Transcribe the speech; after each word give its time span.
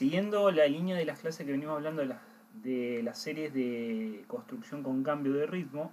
Siguiendo 0.00 0.50
la 0.50 0.66
línea 0.66 0.96
de 0.96 1.04
las 1.04 1.18
clases 1.18 1.44
que 1.44 1.52
venimos 1.52 1.76
hablando 1.76 2.00
de 2.00 3.02
las, 3.02 3.18
series 3.18 3.52
de 3.52 4.24
construcción 4.28 4.82
con 4.82 5.02
cambio 5.02 5.34
de 5.34 5.46
ritmo, 5.46 5.92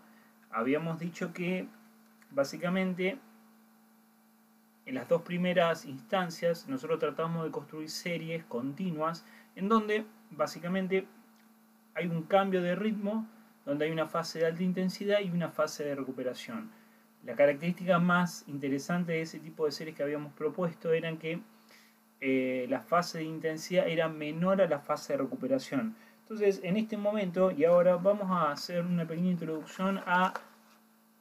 habíamos 0.49 0.97
dicho 0.97 1.33
que 1.33 1.67
básicamente 2.31 3.19
en 4.85 4.95
las 4.95 5.09
dos 5.09 5.23
primeras 5.23 5.83
instancias 5.83 6.69
nosotros 6.69 6.99
tratamos 6.99 7.43
de 7.43 7.51
construir 7.51 7.89
series 7.89 8.45
continuas 8.45 9.25
en 9.57 9.67
donde 9.67 10.05
básicamente 10.31 11.05
hay 11.93 12.07
un 12.07 12.23
cambio 12.23 12.61
de 12.61 12.75
ritmo, 12.75 13.27
donde 13.65 13.87
hay 13.87 13.91
una 13.91 14.07
fase 14.07 14.39
de 14.39 14.45
alta 14.45 14.63
intensidad 14.63 15.19
y 15.19 15.31
una 15.31 15.49
fase 15.49 15.83
de 15.83 15.95
recuperación. 15.95 16.71
La 17.25 17.35
característica 17.35 17.99
más 17.99 18.47
interesante 18.47 19.11
de 19.11 19.23
ese 19.23 19.39
tipo 19.39 19.65
de 19.65 19.73
series 19.73 19.97
que 19.97 20.03
habíamos 20.03 20.31
propuesto 20.31 20.93
eran 20.93 21.17
que 21.17 21.41
eh, 22.19 22.65
la 22.69 22.81
fase 22.81 23.19
de 23.19 23.25
intensidad 23.25 23.87
era 23.87 24.09
menor 24.09 24.61
a 24.61 24.67
la 24.67 24.79
fase 24.79 25.13
de 25.13 25.19
recuperación. 25.19 25.95
Entonces, 26.21 26.59
en 26.63 26.77
este 26.77 26.97
momento 26.97 27.51
y 27.51 27.63
ahora 27.63 27.95
vamos 27.95 28.27
a 28.29 28.51
hacer 28.51 28.83
una 28.83 29.07
pequeña 29.07 29.31
introducción 29.31 30.01
a 30.05 30.33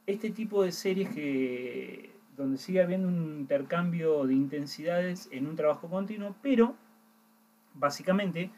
este 0.06 0.30
tipo 0.30 0.62
de 0.62 0.72
series 0.72 1.08
que 1.10 2.10
donde 2.36 2.58
sigue 2.58 2.82
habiendo 2.82 3.08
un 3.08 3.38
intercambio 3.40 4.26
de 4.26 4.34
intensidades 4.34 5.28
en 5.32 5.46
un 5.46 5.56
trabajo 5.56 5.88
continuo, 5.88 6.34
pero 6.42 6.74
básicamente 7.74 8.50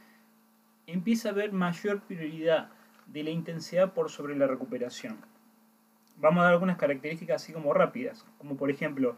empieza 0.86 1.28
a 1.28 1.32
haber 1.32 1.52
mayor 1.52 2.00
prioridad 2.00 2.70
de 3.06 3.22
la 3.22 3.30
intensidad 3.30 3.92
por 3.92 4.10
sobre 4.10 4.36
la 4.36 4.46
recuperación. 4.46 5.18
Vamos 6.16 6.40
a 6.40 6.44
dar 6.44 6.54
algunas 6.54 6.76
características 6.76 7.42
así 7.42 7.52
como 7.52 7.72
rápidas, 7.72 8.26
como 8.38 8.56
por 8.56 8.70
ejemplo, 8.70 9.16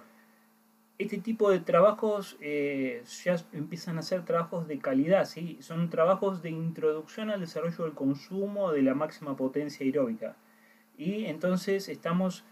este 1.00 1.16
tipo 1.16 1.50
de 1.50 1.60
trabajos 1.60 2.36
eh, 2.42 3.02
ya 3.24 3.36
empiezan 3.54 3.96
a 3.96 4.02
ser 4.02 4.22
trabajos 4.26 4.68
de 4.68 4.78
calidad, 4.78 5.24
¿sí? 5.24 5.56
son 5.62 5.88
trabajos 5.88 6.42
de 6.42 6.50
introducción 6.50 7.30
al 7.30 7.40
desarrollo 7.40 7.84
del 7.84 7.94
consumo 7.94 8.70
de 8.70 8.82
la 8.82 8.94
máxima 8.94 9.34
potencia 9.34 9.86
aeróbica. 9.86 10.36
Y 10.98 11.24
entonces 11.24 11.88
estamos, 11.88 12.44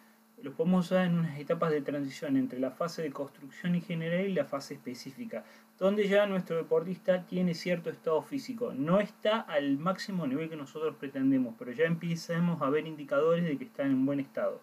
los 0.43 0.55
podemos 0.55 0.87
usar 0.87 1.05
en 1.05 1.19
unas 1.19 1.39
etapas 1.39 1.71
de 1.73 1.83
transición 1.83 2.39
entre 2.39 2.59
la 2.59 2.71
fase 2.71 3.03
de 3.03 3.11
construcción 3.11 3.75
y 3.75 3.83
general 3.83 4.27
y 4.27 4.33
la 4.33 4.47
fase 4.47 4.75
específica, 4.75 5.45
donde 5.79 6.09
ya 6.09 6.25
nuestro 6.25 6.57
deportista 6.57 7.27
tiene 7.27 7.53
cierto 7.53 7.91
estado 7.91 8.23
físico. 8.23 8.73
No 8.73 8.99
está 8.99 9.41
al 9.41 9.77
máximo 9.77 10.27
nivel 10.27 10.49
que 10.49 10.57
nosotros 10.57 10.97
pretendemos, 10.97 11.55
pero 11.59 11.73
ya 11.73 11.85
empezamos 11.85 12.63
a 12.63 12.71
ver 12.71 12.87
indicadores 12.87 13.45
de 13.45 13.59
que 13.59 13.65
está 13.65 13.83
en 13.83 14.07
buen 14.07 14.21
estado 14.21 14.63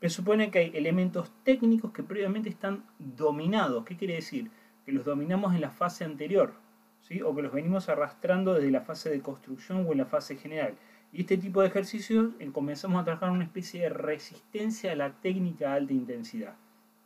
presupone 0.00 0.50
que 0.50 0.58
hay 0.58 0.72
elementos 0.74 1.30
técnicos 1.44 1.92
que 1.92 2.02
previamente 2.02 2.48
están 2.48 2.84
dominados. 2.98 3.84
¿Qué 3.84 3.96
quiere 3.96 4.14
decir? 4.14 4.50
Que 4.84 4.92
los 4.92 5.04
dominamos 5.04 5.54
en 5.54 5.60
la 5.60 5.70
fase 5.70 6.04
anterior, 6.04 6.54
¿sí? 7.02 7.20
o 7.22 7.34
que 7.34 7.42
los 7.42 7.52
venimos 7.52 7.88
arrastrando 7.88 8.54
desde 8.54 8.70
la 8.70 8.80
fase 8.80 9.10
de 9.10 9.20
construcción 9.20 9.86
o 9.86 9.92
en 9.92 9.98
la 9.98 10.06
fase 10.06 10.36
general. 10.36 10.74
Y 11.12 11.20
este 11.20 11.36
tipo 11.36 11.60
de 11.60 11.68
ejercicios 11.68 12.30
eh, 12.38 12.50
comenzamos 12.52 13.00
a 13.00 13.04
trabajar 13.04 13.30
una 13.30 13.44
especie 13.44 13.82
de 13.82 13.88
resistencia 13.90 14.92
a 14.92 14.96
la 14.96 15.12
técnica 15.20 15.70
de 15.70 15.76
alta 15.76 15.92
intensidad. 15.92 16.56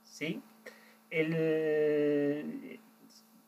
¿sí? 0.04 0.40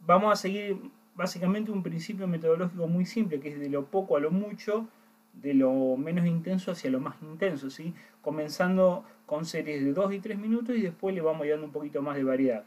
vamos 0.01 0.33
a 0.33 0.37
seguir 0.37 0.79
básicamente 1.17 1.73
un 1.73 1.83
principio 1.83 2.29
metodológico 2.29 2.87
muy 2.87 3.05
simple, 3.07 3.41
que 3.41 3.49
es 3.49 3.59
de 3.59 3.69
lo 3.69 3.87
poco 3.87 4.17
a 4.17 4.21
lo 4.21 4.31
mucho, 4.31 4.89
de 5.33 5.55
lo 5.55 5.97
menos 5.97 6.27
intenso 6.27 6.71
hacia 6.71 6.91
lo 6.91 7.01
más 7.01 7.17
intenso, 7.23 7.71
¿sí? 7.71 7.93
comenzando 8.23 9.05
con 9.27 9.45
series 9.45 9.85
de 9.85 9.93
2 9.93 10.15
y 10.15 10.21
3 10.21 10.39
minutos 10.39 10.77
y 10.77 10.83
después 10.83 11.15
le 11.15 11.21
vamos 11.21 11.47
dando 11.49 11.67
un 11.67 11.73
poquito 11.73 12.01
más 12.01 12.17
de 12.17 12.25
variedad. 12.25 12.65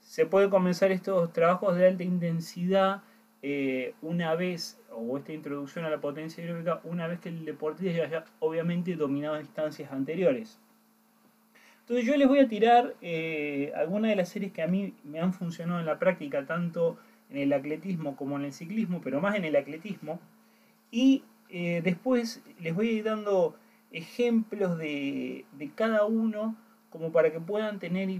Se 0.00 0.26
puede 0.26 0.50
comenzar 0.50 0.92
estos 0.92 1.32
trabajos 1.32 1.76
de 1.76 1.86
alta 1.86 2.04
intensidad 2.04 3.02
eh, 3.42 3.94
una 4.02 4.34
vez, 4.34 4.80
o 4.90 5.18
esta 5.18 5.32
introducción 5.32 5.84
a 5.84 5.90
la 5.90 6.00
potencia 6.00 6.42
aeróbica, 6.42 6.80
una 6.84 7.06
vez 7.06 7.20
que 7.20 7.30
el 7.30 7.44
deportista 7.44 7.92
ya 7.92 8.04
haya 8.04 8.24
obviamente 8.40 8.96
dominado 8.96 9.40
instancias 9.40 9.92
anteriores. 9.92 10.58
Entonces 11.80 12.06
yo 12.06 12.16
les 12.16 12.26
voy 12.26 12.38
a 12.38 12.48
tirar 12.48 12.94
eh, 13.02 13.70
algunas 13.76 14.10
de 14.10 14.16
las 14.16 14.30
series 14.30 14.52
que 14.52 14.62
a 14.62 14.66
mí 14.66 14.94
me 15.04 15.20
han 15.20 15.34
funcionado 15.34 15.80
en 15.80 15.84
la 15.84 15.98
práctica, 15.98 16.46
tanto 16.46 16.96
en 17.28 17.36
el 17.36 17.52
atletismo 17.52 18.16
como 18.16 18.38
en 18.38 18.46
el 18.46 18.52
ciclismo, 18.54 19.02
pero 19.04 19.20
más 19.20 19.36
en 19.36 19.44
el 19.44 19.56
atletismo. 19.56 20.20
Y 20.90 21.24
eh, 21.50 21.82
después 21.84 22.42
les 22.60 22.74
voy 22.74 22.88
a 22.88 22.92
ir 22.92 23.04
dando 23.04 23.56
ejemplos 23.94 24.76
de, 24.76 25.46
cada 25.76 26.04
uno 26.04 26.56
como 26.90 27.12
para 27.12 27.32
que 27.32 27.40
puedan 27.40 27.78
tener 27.78 28.10
y, 28.10 28.18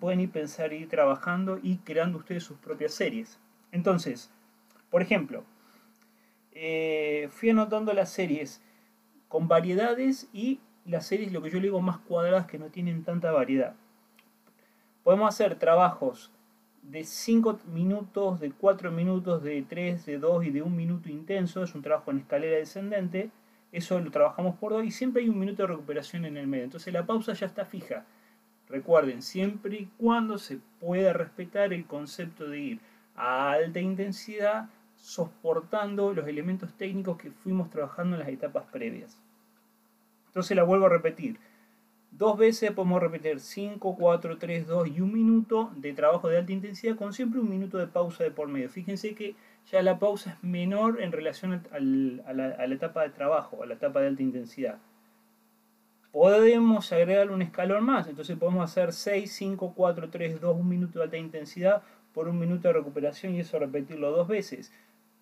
puedan 0.00 0.20
ir 0.20 0.30
pensar, 0.30 0.72
ir 0.72 0.88
trabajando 0.88 1.58
y 1.62 1.78
creando 1.78 2.18
ustedes 2.18 2.42
sus 2.42 2.58
propias 2.58 2.94
series. 2.94 3.38
Entonces, 3.72 4.30
por 4.90 5.02
ejemplo, 5.02 5.44
eh, 6.52 7.28
fui 7.30 7.50
anotando 7.50 7.92
las 7.92 8.10
series 8.10 8.60
con 9.28 9.48
variedades 9.48 10.28
y 10.32 10.60
las 10.84 11.06
series, 11.06 11.32
lo 11.32 11.42
que 11.42 11.50
yo 11.50 11.56
le 11.56 11.64
digo, 11.64 11.80
más 11.80 11.98
cuadradas 11.98 12.46
que 12.46 12.58
no 12.58 12.66
tienen 12.66 13.04
tanta 13.04 13.32
variedad. 13.32 13.74
Podemos 15.02 15.28
hacer 15.28 15.56
trabajos 15.56 16.32
de 16.82 17.04
5 17.04 17.60
minutos, 17.72 18.40
de 18.40 18.50
4 18.50 18.90
minutos, 18.90 19.42
de 19.42 19.62
3, 19.62 20.06
de 20.06 20.18
2 20.18 20.46
y 20.46 20.50
de 20.50 20.62
1 20.62 20.74
minuto 20.74 21.08
intenso, 21.08 21.62
es 21.62 21.74
un 21.74 21.82
trabajo 21.82 22.10
en 22.10 22.18
escalera 22.18 22.56
descendente, 22.56 23.30
eso 23.76 23.98
lo 24.00 24.10
trabajamos 24.10 24.56
por 24.56 24.72
dos 24.72 24.84
y 24.84 24.90
siempre 24.90 25.22
hay 25.22 25.28
un 25.28 25.38
minuto 25.38 25.62
de 25.62 25.68
recuperación 25.68 26.24
en 26.24 26.36
el 26.36 26.46
medio, 26.46 26.64
entonces 26.64 26.92
la 26.92 27.06
pausa 27.06 27.32
ya 27.34 27.46
está 27.46 27.64
fija. 27.64 28.04
Recuerden, 28.68 29.22
siempre 29.22 29.76
y 29.76 29.88
cuando 29.98 30.38
se 30.38 30.58
pueda 30.80 31.12
respetar 31.12 31.72
el 31.72 31.84
concepto 31.84 32.48
de 32.48 32.58
ir 32.58 32.80
a 33.14 33.52
alta 33.52 33.80
intensidad, 33.80 34.68
soportando 34.96 36.14
los 36.14 36.26
elementos 36.26 36.72
técnicos 36.74 37.18
que 37.18 37.30
fuimos 37.30 37.68
trabajando 37.68 38.16
en 38.16 38.20
las 38.20 38.30
etapas 38.30 38.64
previas. 38.72 39.18
Entonces 40.28 40.56
la 40.56 40.62
vuelvo 40.62 40.86
a 40.86 40.88
repetir 40.88 41.38
Dos 42.16 42.38
veces 42.38 42.70
podemos 42.70 43.02
repetir 43.02 43.40
5, 43.40 43.96
4, 43.96 44.38
3, 44.38 44.68
2 44.68 44.88
y 44.88 45.00
un 45.00 45.12
minuto 45.12 45.72
de 45.74 45.92
trabajo 45.94 46.28
de 46.28 46.38
alta 46.38 46.52
intensidad 46.52 46.94
con 46.94 47.12
siempre 47.12 47.40
un 47.40 47.50
minuto 47.50 47.76
de 47.76 47.88
pausa 47.88 48.22
de 48.22 48.30
por 48.30 48.46
medio. 48.46 48.70
Fíjense 48.70 49.16
que 49.16 49.34
ya 49.70 49.82
la 49.82 49.98
pausa 49.98 50.30
es 50.30 50.44
menor 50.44 51.02
en 51.02 51.12
relación 51.12 51.62
a, 51.72 51.78
la, 51.78 52.64
etapa 52.66 53.02
de 53.02 53.10
trabajo, 53.10 53.62
a 53.62 53.66
la 53.66 53.74
etapa 53.74 54.00
de 54.00 54.08
alta 54.08 54.22
intensidad. 54.22 54.78
Podemos 56.12 56.92
agregar 56.92 57.30
un 57.30 57.42
escalón 57.42 57.84
más, 57.84 58.06
entonces 58.06 58.36
podemos 58.38 58.64
hacer 58.64 58.92
6, 58.92 59.32
5, 59.32 59.72
4, 59.74 60.10
3, 60.10 60.40
2, 60.40 60.56
un 60.56 60.68
minuto 60.68 60.98
de 60.98 61.04
alta 61.04 61.16
intensidad 61.16 61.82
por 62.12 62.28
un 62.28 62.38
minuto 62.38 62.68
de 62.68 62.74
recuperación 62.74 63.34
y 63.34 63.40
eso 63.40 63.58
repetirlo 63.58 64.12
dos 64.12 64.28
veces. 64.28 64.72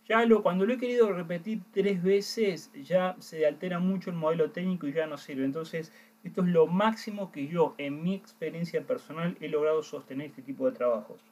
Ya 0.07 0.27
lo, 0.27 0.43
cuando 0.43 0.67
lo 0.67 0.75
he 0.75 0.79
querido 0.79 1.13
repetir 1.13 1.63
tres 1.73 2.03
veces, 2.03 2.71
ya 2.75 3.17
se 3.21 3.47
altera 3.47 3.79
mucho 3.79 4.11
el 4.11 4.17
modelo 4.17 4.51
técnico 4.51 4.87
y 4.87 4.93
ya 4.93 5.07
no 5.07 5.17
sirve. 5.17 5.45
Entonces, 5.45 5.93
esto 6.25 6.43
es 6.43 6.49
lo 6.49 6.67
máximo 6.67 7.33
que 7.33 7.47
yo, 7.47 7.75
en 7.79 8.03
mi 8.03 8.15
experiencia 8.15 8.83
personal, 8.83 9.37
he 9.41 9.49
logrado 9.49 9.83
sostener 9.83 10.27
este 10.27 10.43
tipo 10.43 10.67
de 10.67 10.77
trabajos. 10.77 11.32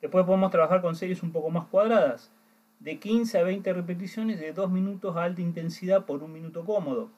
Después 0.00 0.24
podemos 0.24 0.50
trabajar 0.50 0.80
con 0.80 0.96
series 0.96 1.22
un 1.22 1.32
poco 1.32 1.50
más 1.50 1.66
cuadradas, 1.66 2.32
de 2.78 2.98
15 2.98 3.38
a 3.38 3.42
20 3.42 3.72
repeticiones 3.74 4.40
de 4.40 4.52
2 4.52 4.70
minutos 4.70 5.16
a 5.16 5.24
alta 5.24 5.42
intensidad 5.42 6.06
por 6.06 6.22
un 6.22 6.32
minuto 6.32 6.64
cómodo. 6.64 7.10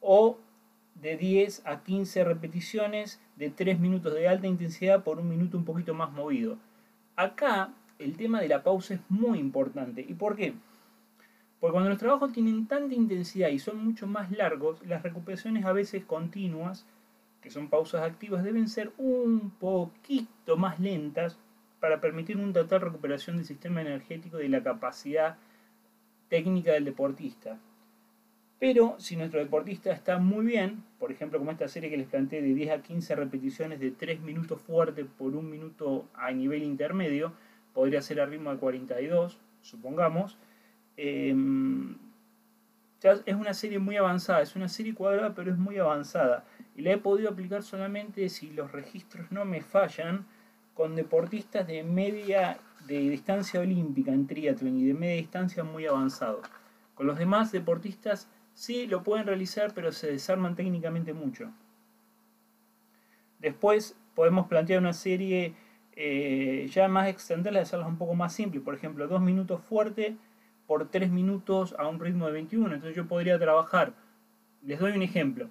O 0.00 0.38
de 0.96 1.16
10 1.16 1.62
a 1.64 1.84
15 1.84 2.24
repeticiones 2.24 3.20
de 3.36 3.50
3 3.50 3.78
minutos 3.78 4.12
de 4.14 4.26
alta 4.26 4.48
intensidad 4.48 5.04
por 5.04 5.20
un 5.20 5.28
minuto 5.28 5.56
un 5.56 5.64
poquito 5.64 5.94
más 5.94 6.10
movido. 6.10 6.58
Acá 7.14 7.72
el 8.00 8.16
tema 8.16 8.40
de 8.40 8.48
la 8.48 8.64
pausa 8.64 8.94
es 8.94 9.00
muy 9.08 9.38
importante. 9.38 10.04
¿Y 10.06 10.14
por 10.14 10.34
qué? 10.34 10.54
Porque 11.60 11.72
cuando 11.72 11.90
los 11.90 11.98
trabajos 11.98 12.32
tienen 12.32 12.66
tanta 12.66 12.94
intensidad 12.94 13.48
y 13.48 13.58
son 13.58 13.84
mucho 13.84 14.06
más 14.06 14.30
largos, 14.32 14.84
las 14.86 15.02
recuperaciones 15.02 15.64
a 15.64 15.72
veces 15.72 16.04
continuas, 16.04 16.86
que 17.40 17.50
son 17.50 17.68
pausas 17.68 18.02
activas, 18.02 18.42
deben 18.42 18.68
ser 18.68 18.92
un 18.98 19.50
poquito 19.50 20.56
más 20.56 20.80
lentas 20.80 21.38
para 21.80 22.00
permitir 22.00 22.36
una 22.36 22.52
total 22.52 22.80
recuperación 22.80 23.36
del 23.36 23.46
sistema 23.46 23.80
energético 23.80 24.38
y 24.38 24.44
de 24.44 24.48
la 24.48 24.62
capacidad 24.62 25.36
técnica 26.28 26.72
del 26.72 26.84
deportista. 26.84 27.58
Pero 28.58 28.96
si 28.98 29.16
nuestro 29.16 29.38
deportista 29.38 29.92
está 29.92 30.18
muy 30.18 30.44
bien, 30.44 30.82
por 30.98 31.12
ejemplo 31.12 31.38
como 31.38 31.52
esta 31.52 31.68
serie 31.68 31.90
que 31.90 31.96
les 31.96 32.08
planteé 32.08 32.42
de 32.42 32.54
10 32.54 32.70
a 32.70 32.82
15 32.82 33.14
repeticiones 33.14 33.78
de 33.78 33.92
3 33.92 34.20
minutos 34.20 34.60
fuerte 34.60 35.04
por 35.04 35.36
un 35.36 35.48
minuto 35.48 36.08
a 36.14 36.32
nivel 36.32 36.64
intermedio, 36.64 37.32
podría 37.72 38.02
ser 38.02 38.20
a 38.20 38.26
ritmo 38.26 38.50
de 38.50 38.58
42, 38.58 39.38
supongamos. 39.62 40.36
Em, 40.96 41.96
es 43.00 43.36
una 43.36 43.54
serie 43.54 43.78
muy 43.78 43.96
avanzada, 43.96 44.42
es 44.42 44.56
una 44.56 44.68
serie 44.68 44.92
cuadrada 44.92 45.34
pero 45.34 45.52
es 45.52 45.56
muy 45.58 45.78
avanzada. 45.78 46.44
Y 46.74 46.82
la 46.82 46.92
he 46.92 46.98
podido 46.98 47.30
aplicar 47.30 47.62
solamente 47.62 48.28
si 48.28 48.50
los 48.50 48.72
registros 48.72 49.30
no 49.30 49.44
me 49.44 49.60
fallan 49.60 50.26
con 50.78 50.96
deportistas 50.96 51.66
de 51.66 51.82
media 51.82 52.56
de 52.86 53.00
distancia 53.10 53.60
olímpica 53.60 54.12
en 54.12 54.26
triatlón 54.26 54.78
y 54.78 54.86
de 54.86 54.94
media 54.94 55.16
distancia 55.16 55.62
muy 55.62 55.84
avanzado. 55.84 56.40
Con 56.94 57.06
los 57.06 57.18
demás 57.18 57.52
deportistas 57.52 58.28
Sí, 58.58 58.88
lo 58.88 59.04
pueden 59.04 59.24
realizar, 59.24 59.72
pero 59.72 59.92
se 59.92 60.10
desarman 60.10 60.56
técnicamente 60.56 61.12
mucho. 61.12 61.52
Después 63.38 63.96
podemos 64.16 64.48
plantear 64.48 64.80
una 64.80 64.94
serie 64.94 65.54
eh, 65.94 66.66
ya 66.68 66.88
más 66.88 67.06
extenderla, 67.06 67.60
hacerlas 67.60 67.86
un 67.86 67.98
poco 67.98 68.16
más 68.16 68.32
simple. 68.32 68.58
Por 68.58 68.74
ejemplo, 68.74 69.06
dos 69.06 69.20
minutos 69.20 69.60
fuerte 69.62 70.16
por 70.66 70.88
tres 70.88 71.08
minutos 71.08 71.76
a 71.78 71.86
un 71.86 72.00
ritmo 72.00 72.26
de 72.26 72.32
21. 72.32 72.74
Entonces 72.74 72.96
yo 72.96 73.06
podría 73.06 73.38
trabajar, 73.38 73.92
les 74.64 74.80
doy 74.80 74.90
un 74.90 75.02
ejemplo, 75.02 75.48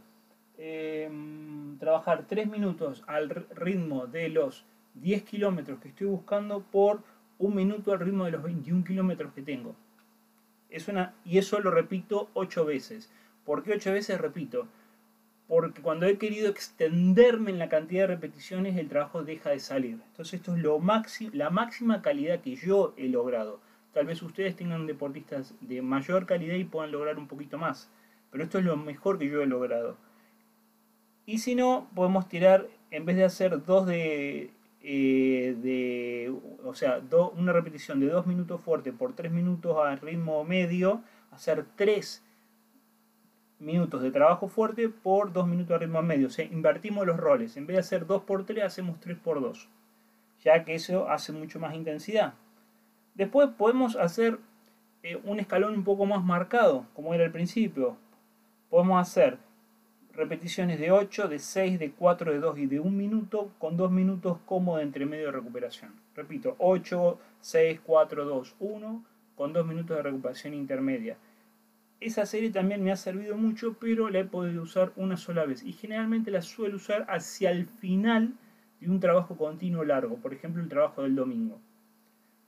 em, 0.57 1.77
trabajar 1.79 2.25
tres 2.27 2.49
minutos 2.49 3.05
al 3.07 3.29
ritmo 3.29 4.05
de 4.07 4.27
los 4.27 4.65
10 5.01 5.23
kilómetros 5.23 5.79
que 5.79 5.89
estoy 5.89 6.07
buscando 6.07 6.61
por 6.61 7.01
un 7.37 7.55
minuto 7.55 7.91
al 7.91 7.99
ritmo 7.99 8.25
de 8.25 8.31
los 8.31 8.43
21 8.43 8.83
kilómetros 8.83 9.33
que 9.33 9.41
tengo. 9.41 9.75
Es 10.69 10.87
una, 10.87 11.13
y 11.23 11.37
eso 11.37 11.59
lo 11.59 11.71
repito 11.71 12.29
ocho 12.33 12.65
veces. 12.65 13.11
¿Por 13.45 13.63
qué 13.63 13.73
ocho 13.73 13.93
veces 13.93 14.19
repito? 14.19 14.67
Porque 15.47 15.81
cuando 15.81 16.05
he 16.05 16.17
querido 16.17 16.49
extenderme 16.49 17.51
en 17.51 17.59
la 17.59 17.69
cantidad 17.69 18.01
de 18.01 18.15
repeticiones, 18.15 18.75
el 18.75 18.89
trabajo 18.89 19.23
deja 19.23 19.51
de 19.51 19.59
salir. 19.59 19.99
Entonces 20.09 20.35
esto 20.35 20.55
es 20.55 20.61
lo 20.61 20.81
la 21.31 21.49
máxima 21.49 22.01
calidad 22.01 22.41
que 22.41 22.55
yo 22.55 22.93
he 22.97 23.07
logrado. 23.07 23.61
Tal 23.93 24.05
vez 24.05 24.21
ustedes 24.21 24.55
tengan 24.55 24.85
deportistas 24.85 25.55
de 25.61 25.81
mayor 25.81 26.25
calidad 26.25 26.55
y 26.55 26.65
puedan 26.65 26.91
lograr 26.91 27.17
un 27.17 27.27
poquito 27.27 27.57
más. 27.57 27.89
Pero 28.29 28.43
esto 28.43 28.59
es 28.59 28.65
lo 28.65 28.75
mejor 28.75 29.17
que 29.17 29.29
yo 29.29 29.41
he 29.41 29.47
logrado. 29.47 29.97
Y 31.25 31.39
si 31.39 31.55
no, 31.55 31.89
podemos 31.95 32.27
tirar, 32.27 32.67
en 32.91 33.05
vez 33.05 33.15
de 33.15 33.23
hacer 33.23 33.63
dos 33.63 33.87
de 33.87 34.51
eh, 34.89 35.57
de, 35.61 36.33
o 36.63 36.73
sea, 36.73 37.01
una 37.35 37.51
repetición 37.51 37.99
de 37.99 38.07
2 38.07 38.25
minutos 38.25 38.61
fuerte 38.61 38.93
por 38.93 39.11
3 39.11 39.33
minutos 39.33 39.75
a 39.85 39.93
ritmo 39.97 40.45
medio, 40.45 41.01
hacer 41.29 41.65
3 41.75 42.23
minutos 43.59 44.01
de 44.01 44.11
trabajo 44.11 44.47
fuerte 44.47 44.87
por 44.87 45.33
2 45.33 45.45
minutos 45.45 45.75
a 45.75 45.79
ritmo 45.79 46.01
medio. 46.01 46.27
O 46.27 46.29
sea, 46.29 46.45
invertimos 46.45 47.05
los 47.05 47.17
roles. 47.17 47.57
En 47.57 47.67
vez 47.67 47.75
de 47.75 47.81
hacer 47.81 48.05
2 48.05 48.23
por 48.23 48.45
3, 48.45 48.63
hacemos 48.63 48.97
3 49.01 49.17
por 49.17 49.41
2. 49.41 49.67
Ya 50.45 50.63
que 50.63 50.75
eso 50.75 51.09
hace 51.09 51.33
mucho 51.33 51.59
más 51.59 51.75
intensidad. 51.75 52.35
Después 53.13 53.49
podemos 53.57 53.97
hacer 53.97 54.39
eh, 55.03 55.19
un 55.25 55.41
escalón 55.41 55.73
un 55.73 55.83
poco 55.83 56.05
más 56.05 56.23
marcado, 56.23 56.85
como 56.93 57.13
era 57.13 57.25
al 57.25 57.31
principio. 57.33 57.97
Podemos 58.69 59.01
hacer 59.01 59.37
repeticiones 60.17 60.79
de 60.79 60.91
8, 60.91 61.27
de 61.27 61.37
6, 61.37 61.77
de 61.77 61.91
4, 61.91 62.31
de 62.33 62.39
2 62.39 62.57
y 62.57 62.65
de 62.65 62.79
1 62.79 62.89
minuto 62.89 63.51
con 63.59 63.77
2 63.77 63.91
minutos 63.91 64.39
como 64.47 64.77
de 64.77 64.83
entre 64.83 65.05
medio 65.05 65.27
de 65.27 65.31
recuperación. 65.31 65.93
Repito, 66.15 66.55
8, 66.57 67.19
6, 67.39 67.81
4, 67.85 68.25
2, 68.25 68.55
1 68.59 69.05
con 69.35 69.53
2 69.53 69.67
minutos 69.67 69.95
de 69.95 70.01
recuperación 70.01 70.55
intermedia. 70.55 71.17
Esa 71.99 72.25
serie 72.25 72.49
también 72.49 72.83
me 72.83 72.91
ha 72.91 72.95
servido 72.95 73.37
mucho, 73.37 73.77
pero 73.79 74.09
la 74.09 74.19
he 74.19 74.25
podido 74.25 74.63
usar 74.63 74.91
una 74.95 75.17
sola 75.17 75.45
vez 75.45 75.63
y 75.63 75.71
generalmente 75.71 76.31
la 76.31 76.41
suelo 76.41 76.77
usar 76.77 77.05
hacia 77.09 77.51
el 77.51 77.67
final 77.67 78.33
de 78.81 78.89
un 78.89 78.99
trabajo 78.99 79.37
continuo 79.37 79.83
largo, 79.83 80.17
por 80.17 80.33
ejemplo 80.33 80.63
el 80.63 80.69
trabajo 80.69 81.03
del 81.03 81.15
domingo, 81.15 81.59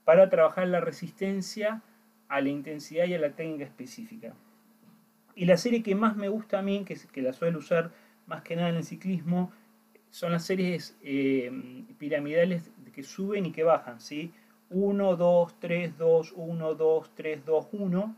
para 0.05 0.29
trabajar 0.29 0.67
la 0.67 0.81
resistencia 0.81 1.83
a 2.27 2.41
la 2.41 2.49
intensidad 2.49 3.05
y 3.05 3.13
a 3.13 3.19
la 3.19 3.31
técnica 3.31 3.65
específica. 3.65 4.33
Y 5.35 5.45
la 5.45 5.57
serie 5.57 5.83
que 5.83 5.95
más 5.95 6.15
me 6.15 6.29
gusta 6.29 6.59
a 6.59 6.61
mí, 6.61 6.83
que, 6.85 6.97
que 7.11 7.21
la 7.21 7.33
suelo 7.33 7.59
usar 7.59 7.91
más 8.25 8.41
que 8.43 8.55
nada 8.55 8.69
en 8.69 8.75
el 8.75 8.83
ciclismo, 8.83 9.51
son 10.09 10.31
las 10.31 10.45
series 10.45 10.97
eh, 11.03 11.51
piramidales 11.97 12.71
que 12.93 13.03
suben 13.03 13.45
y 13.45 13.51
que 13.51 13.63
bajan, 13.63 13.99
¿sí? 13.99 14.31
1, 14.71 15.15
2, 15.15 15.55
3, 15.59 15.97
2, 15.97 16.33
1, 16.35 16.75
2, 16.75 17.11
3, 17.15 17.45
2, 17.45 17.67
1, 17.71 18.15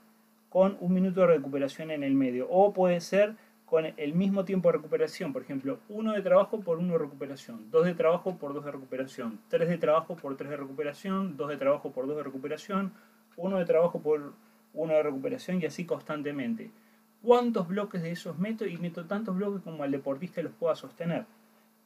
con 0.50 0.78
un 0.80 0.94
minuto 0.94 1.22
de 1.22 1.28
recuperación 1.28 1.92
en 1.92 2.04
el 2.04 2.14
medio. 2.14 2.50
O 2.50 2.74
puede 2.74 3.00
ser 3.00 3.36
con 3.66 3.86
el 3.86 4.14
mismo 4.14 4.44
tiempo 4.44 4.68
de 4.68 4.74
recuperación, 4.74 5.32
por 5.32 5.44
ejemplo, 5.44 5.80
1 5.88 6.12
de 6.12 6.22
trabajo 6.22 6.60
por 6.60 6.78
1 6.78 6.92
de 6.92 7.00
recuperación, 7.00 7.72
2 7.72 7.86
de 7.86 7.94
trabajo 7.94 8.36
por 8.38 8.54
2 8.54 8.66
de 8.66 8.72
recuperación, 8.72 9.40
3 9.48 9.70
de 9.70 9.78
trabajo 9.78 10.18
por 10.18 10.36
3 10.36 10.50
de 10.50 10.58
recuperación, 10.58 11.38
2 11.38 11.50
de 11.50 11.58
trabajo 11.58 11.92
por 11.92 12.06
2 12.06 12.18
de 12.18 12.24
recuperación, 12.24 12.92
1 13.38 13.60
de 13.60 13.66
trabajo 13.66 14.02
por 14.02 14.34
1 14.74 14.94
de 14.94 15.04
recuperación 15.04 15.62
y 15.62 15.66
así 15.66 15.86
constantemente 15.86 16.72
cuántos 17.22 17.68
bloques 17.68 18.02
de 18.02 18.12
esos 18.12 18.38
meto 18.40 18.66
y 18.66 18.78
meto 18.78 19.06
tantos 19.06 19.36
bloques 19.36 19.62
como 19.62 19.86
el 19.86 19.92
deportista 19.92 20.42
los 20.42 20.54
pueda 20.54 20.76
sostener. 20.76 21.26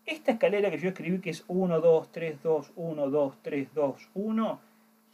Esta 0.05 0.33
escalera 0.33 0.69
que 0.69 0.77
yo 0.77 0.89
escribí 0.89 1.19
que 1.19 1.31
es 1.31 1.43
1, 1.47 1.81
2, 1.81 2.11
3, 2.11 2.43
2, 2.43 2.71
1, 2.75 3.09
2, 3.09 3.37
3, 3.41 3.73
2, 3.73 4.09
1, 4.13 4.61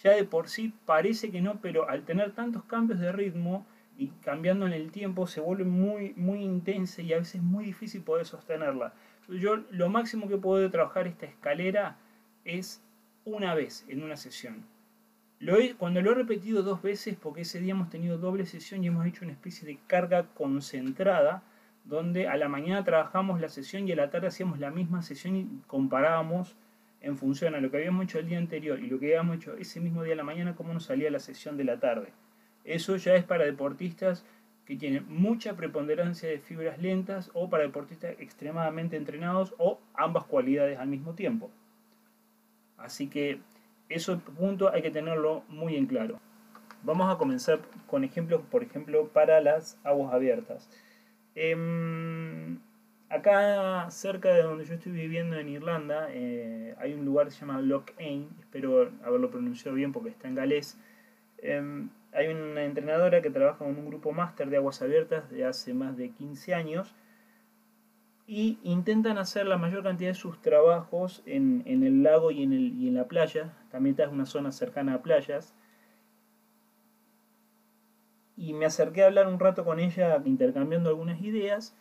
ya 0.03 0.11
de 0.11 0.23
por 0.23 0.49
sí 0.49 0.73
parece 0.85 1.31
que 1.31 1.41
no, 1.41 1.59
pero 1.61 1.89
al 1.89 2.03
tener 2.03 2.33
tantos 2.33 2.63
cambios 2.65 2.99
de 2.99 3.11
ritmo 3.11 3.65
y 3.97 4.07
cambiando 4.23 4.65
en 4.65 4.73
el 4.73 4.91
tiempo 4.91 5.27
se 5.27 5.41
vuelve 5.41 5.63
muy, 5.63 6.13
muy 6.15 6.43
intensa 6.43 7.01
y 7.01 7.13
a 7.13 7.19
veces 7.19 7.41
muy 7.41 7.65
difícil 7.65 8.01
poder 8.01 8.25
sostenerla. 8.25 8.93
Yo 9.27 9.57
lo 9.69 9.89
máximo 9.89 10.27
que 10.27 10.37
puedo 10.37 10.69
trabajar 10.69 11.07
esta 11.07 11.25
escalera 11.25 11.97
es 12.43 12.81
una 13.23 13.53
vez 13.53 13.85
en 13.87 14.03
una 14.03 14.17
sesión 14.17 14.65
cuando 15.77 16.01
lo 16.01 16.11
he 16.11 16.15
repetido 16.15 16.61
dos 16.61 16.81
veces, 16.81 17.17
porque 17.19 17.41
ese 17.41 17.59
día 17.59 17.71
hemos 17.71 17.89
tenido 17.89 18.17
doble 18.17 18.45
sesión 18.45 18.83
y 18.83 18.87
hemos 18.87 19.05
hecho 19.07 19.25
una 19.25 19.33
especie 19.33 19.67
de 19.67 19.79
carga 19.87 20.27
concentrada, 20.35 21.43
donde 21.83 22.27
a 22.27 22.37
la 22.37 22.47
mañana 22.47 22.83
trabajamos 22.83 23.41
la 23.41 23.49
sesión 23.49 23.87
y 23.87 23.91
a 23.91 23.95
la 23.95 24.11
tarde 24.11 24.27
hacíamos 24.27 24.59
la 24.59 24.69
misma 24.69 25.01
sesión 25.01 25.35
y 25.35 25.47
comparábamos 25.65 26.55
en 27.01 27.17
función 27.17 27.55
a 27.55 27.59
lo 27.59 27.71
que 27.71 27.77
habíamos 27.77 28.03
hecho 28.03 28.19
el 28.19 28.27
día 28.27 28.37
anterior 28.37 28.79
y 28.79 28.87
lo 28.87 28.99
que 28.99 29.07
habíamos 29.07 29.37
hecho 29.37 29.57
ese 29.57 29.79
mismo 29.79 30.03
día 30.03 30.13
a 30.13 30.17
la 30.17 30.23
mañana, 30.23 30.55
cómo 30.55 30.73
nos 30.73 30.85
salía 30.85 31.09
la 31.09 31.19
sesión 31.19 31.57
de 31.57 31.63
la 31.63 31.79
tarde. 31.79 32.09
Eso 32.63 32.95
ya 32.97 33.15
es 33.15 33.23
para 33.23 33.45
deportistas 33.45 34.23
que 34.65 34.75
tienen 34.75 35.05
mucha 35.09 35.55
preponderancia 35.55 36.29
de 36.29 36.37
fibras 36.37 36.79
lentas 36.79 37.31
o 37.33 37.49
para 37.49 37.63
deportistas 37.63 38.15
extremadamente 38.19 38.95
entrenados 38.95 39.55
o 39.57 39.79
ambas 39.95 40.25
cualidades 40.25 40.77
al 40.77 40.87
mismo 40.87 41.13
tiempo. 41.15 41.49
Así 42.77 43.07
que 43.07 43.39
eso 43.93 44.19
punto 44.19 44.71
hay 44.71 44.81
que 44.81 44.91
tenerlo 44.91 45.43
muy 45.49 45.75
en 45.75 45.85
claro. 45.85 46.19
Vamos 46.83 47.13
a 47.13 47.17
comenzar 47.17 47.59
con 47.87 48.03
ejemplos, 48.03 48.41
por 48.49 48.63
ejemplo, 48.63 49.07
para 49.09 49.39
las 49.41 49.77
aguas 49.83 50.13
abiertas. 50.13 50.69
Em, 51.35 52.59
acá 53.09 53.89
cerca 53.91 54.33
de 54.33 54.43
donde 54.43 54.65
yo 54.65 54.73
estoy 54.75 54.91
viviendo 54.91 55.37
en 55.37 55.47
Irlanda 55.49 56.07
eh, 56.11 56.75
hay 56.79 56.93
un 56.93 57.05
lugar 57.05 57.27
que 57.27 57.31
se 57.31 57.41
llama 57.41 57.61
Loch 57.61 57.91
Ain, 57.99 58.29
espero 58.39 58.91
haberlo 59.03 59.29
pronunciado 59.29 59.75
bien 59.75 59.91
porque 59.91 60.09
está 60.09 60.27
en 60.27 60.35
galés. 60.35 60.77
Em, 61.37 61.89
hay 62.13 62.27
una 62.27 62.63
entrenadora 62.63 63.21
que 63.21 63.29
trabaja 63.29 63.59
con 63.59 63.69
un 63.69 63.85
grupo 63.85 64.11
máster 64.11 64.49
de 64.49 64.57
aguas 64.57 64.81
abiertas 64.81 65.29
de 65.29 65.45
hace 65.45 65.73
más 65.73 65.97
de 65.97 66.09
15 66.09 66.53
años 66.53 66.93
y 68.27 68.59
intentan 68.63 69.17
hacer 69.17 69.45
la 69.45 69.57
mayor 69.57 69.83
cantidad 69.83 70.11
de 70.11 70.15
sus 70.15 70.41
trabajos 70.41 71.21
en, 71.25 71.63
el 71.65 72.03
lago 72.03 72.31
y 72.31 72.43
en, 72.43 72.53
el, 72.53 72.73
y 72.79 72.87
en 72.87 72.95
la 72.95 73.07
playa. 73.07 73.53
También 73.71 73.93
está 73.93 74.09
una 74.09 74.25
zona 74.25 74.51
cercana 74.51 74.95
a 74.95 75.01
playas. 75.01 75.53
Y 78.37 78.53
me 78.53 78.65
acerqué 78.65 79.03
a 79.03 79.07
hablar 79.07 79.27
un 79.27 79.39
rato 79.39 79.65
con 79.65 79.79
ella 79.79 80.21
intercambiando 80.25 80.89
algunas 80.89 81.21
ideas 81.21 81.75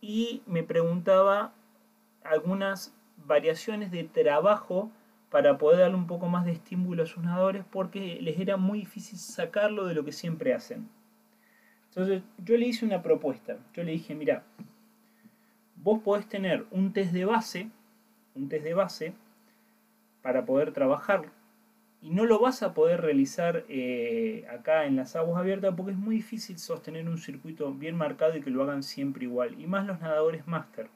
y 0.00 0.42
me 0.46 0.62
preguntaba 0.62 1.52
algunas 2.24 2.94
variaciones 3.16 3.90
de 3.90 4.04
trabajo 4.04 4.90
para 5.30 5.58
poder 5.58 5.80
darle 5.80 5.96
un 5.96 6.06
poco 6.06 6.28
más 6.28 6.44
de 6.44 6.52
estímulo 6.52 7.02
a 7.02 7.06
sus 7.06 7.22
nadadores 7.22 7.64
porque 7.70 8.18
les 8.20 8.38
era 8.38 8.56
muy 8.56 8.80
difícil 8.80 9.18
sacarlo 9.18 9.86
de 9.86 9.94
lo 9.94 10.04
que 10.04 10.12
siempre 10.12 10.54
hacen. 10.54 10.88
Entonces 11.88 12.22
yo 12.38 12.56
le 12.56 12.66
hice 12.66 12.84
una 12.84 13.02
propuesta. 13.02 13.58
Yo 13.74 13.82
le 13.82 13.92
dije, 13.92 14.14
mira, 14.14 14.44
vos 15.86 16.02
podés 16.02 16.28
tener 16.28 16.66
un 16.72 16.92
test 16.92 17.12
de 17.12 17.24
base, 17.24 17.70
un 18.34 18.48
test 18.48 18.64
de 18.64 18.74
base 18.74 19.12
para 20.20 20.44
poder 20.44 20.72
trabajar 20.72 21.26
y 22.02 22.10
no 22.10 22.24
lo 22.24 22.40
vas 22.40 22.64
a 22.64 22.74
poder 22.74 23.02
realizar 23.02 23.64
eh, 23.68 24.44
acá 24.50 24.86
en 24.86 24.96
las 24.96 25.14
aguas 25.14 25.38
abiertas 25.38 25.74
porque 25.76 25.92
es 25.92 25.96
muy 25.96 26.16
difícil 26.16 26.58
sostener 26.58 27.08
un 27.08 27.18
circuito 27.18 27.72
bien 27.72 27.94
marcado 27.94 28.36
y 28.36 28.40
que 28.40 28.50
lo 28.50 28.64
hagan 28.64 28.82
siempre 28.82 29.26
igual, 29.26 29.60
y 29.60 29.68
más 29.68 29.86
los 29.86 30.00
nadadores 30.00 30.48
máster. 30.48 30.88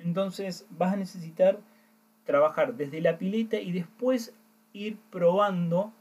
Entonces 0.00 0.66
vas 0.70 0.94
a 0.94 0.96
necesitar 0.96 1.60
trabajar 2.24 2.74
desde 2.74 3.00
la 3.00 3.18
pileta 3.18 3.60
y 3.60 3.70
después 3.70 4.34
ir 4.72 4.98
probando 5.10 5.92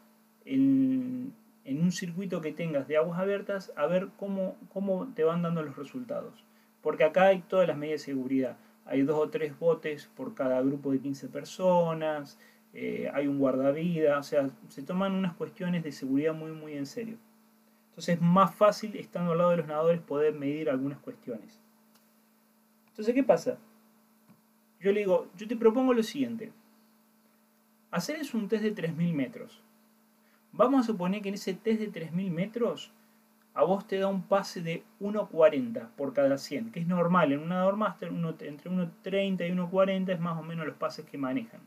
en, 0.43 1.35
un 1.67 1.91
circuito 1.91 2.41
que 2.41 2.51
tengas 2.51 2.87
de 2.87 2.97
aguas 2.97 3.19
abiertas 3.19 3.71
a 3.75 3.85
ver 3.85 4.09
cómo, 4.17 4.57
cómo 4.73 5.13
te 5.13 5.23
van 5.23 5.43
dando 5.43 5.61
los 5.61 5.77
resultados. 5.77 6.43
Porque 6.81 7.03
acá 7.03 7.27
hay 7.27 7.41
todas 7.41 7.67
las 7.67 7.77
medidas 7.77 8.01
de 8.01 8.05
seguridad. 8.05 8.57
Hay 8.85 9.03
dos 9.03 9.17
o 9.17 9.29
tres 9.29 9.57
botes 9.57 10.09
por 10.15 10.33
cada 10.33 10.61
grupo 10.61 10.91
de 10.91 10.99
15 10.99 11.27
personas, 11.29 12.37
eh, 12.73 13.09
hay 13.13 13.27
un 13.27 13.39
guardavidas, 13.39 14.19
o 14.19 14.23
sea, 14.23 14.49
se 14.69 14.81
toman 14.81 15.13
unas 15.13 15.33
cuestiones 15.35 15.83
de 15.83 15.91
seguridad 15.91 16.33
muy, 16.33 16.51
muy 16.51 16.73
en 16.73 16.85
serio. 16.85 17.17
Entonces 17.89 18.15
es 18.15 18.21
más 18.21 18.55
fácil, 18.55 18.95
estando 18.95 19.33
al 19.33 19.37
lado 19.37 19.51
de 19.51 19.57
los 19.57 19.67
nadadores, 19.67 20.01
poder 20.01 20.33
medir 20.33 20.69
algunas 20.69 20.99
cuestiones. 20.99 21.59
Entonces, 22.89 23.13
¿qué 23.13 23.23
pasa? 23.23 23.57
Yo 24.79 24.91
le 24.91 25.01
digo, 25.01 25.27
yo 25.37 25.47
te 25.47 25.55
propongo 25.55 25.93
lo 25.93 26.03
siguiente. 26.03 26.51
Hacer 27.91 28.15
es 28.17 28.33
un 28.33 28.47
test 28.47 28.63
de 28.63 28.73
3.000 28.73 29.13
metros. 29.13 29.61
Vamos 30.53 30.81
a 30.81 30.87
suponer 30.87 31.21
que 31.21 31.29
en 31.29 31.35
ese 31.35 31.53
test 31.53 31.79
de 31.79 31.91
3.000 31.91 32.31
metros 32.31 32.91
a 33.53 33.63
vos 33.63 33.85
te 33.85 33.99
da 33.99 34.07
un 34.07 34.23
pase 34.23 34.61
de 34.61 34.83
1.40 35.01 35.89
por 35.97 36.13
cada 36.13 36.37
100, 36.37 36.71
que 36.71 36.79
es 36.79 36.87
normal. 36.87 37.31
En 37.31 37.41
un 37.41 37.49
nadador 37.49 37.75
master 37.75 38.09
entre 38.09 38.71
1.30 38.71 39.47
y 39.47 39.51
1.40 39.51 40.13
es 40.13 40.19
más 40.19 40.39
o 40.39 40.43
menos 40.43 40.65
los 40.65 40.77
pases 40.77 41.05
que 41.05 41.17
manejan. 41.17 41.59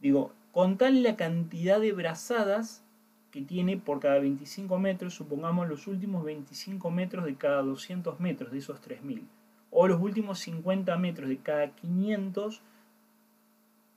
Digo, 0.00 0.32
tal 0.78 1.02
la 1.02 1.16
cantidad 1.16 1.80
de 1.80 1.92
brazadas 1.92 2.84
que 3.30 3.40
tiene 3.40 3.78
por 3.78 3.98
cada 3.98 4.18
25 4.18 4.78
metros, 4.78 5.14
supongamos 5.14 5.68
los 5.68 5.86
últimos 5.86 6.24
25 6.24 6.90
metros 6.90 7.24
de 7.24 7.36
cada 7.36 7.62
200 7.62 8.20
metros 8.20 8.52
de 8.52 8.58
esos 8.58 8.80
3000, 8.80 9.26
o 9.70 9.88
los 9.88 10.00
últimos 10.00 10.38
50 10.40 10.96
metros 10.98 11.28
de 11.28 11.38
cada 11.38 11.68
500 11.68 12.60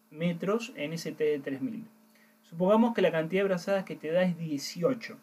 metros 0.10 0.72
en 0.76 0.94
ese 0.94 1.12
T 1.12 1.24
de 1.24 1.40
3000. 1.40 1.86
Supongamos 2.44 2.94
que 2.94 3.02
la 3.02 3.12
cantidad 3.12 3.42
de 3.42 3.50
brazadas 3.50 3.84
que 3.84 3.96
te 3.96 4.12
da 4.12 4.24
es 4.24 4.38
18. 4.38 5.18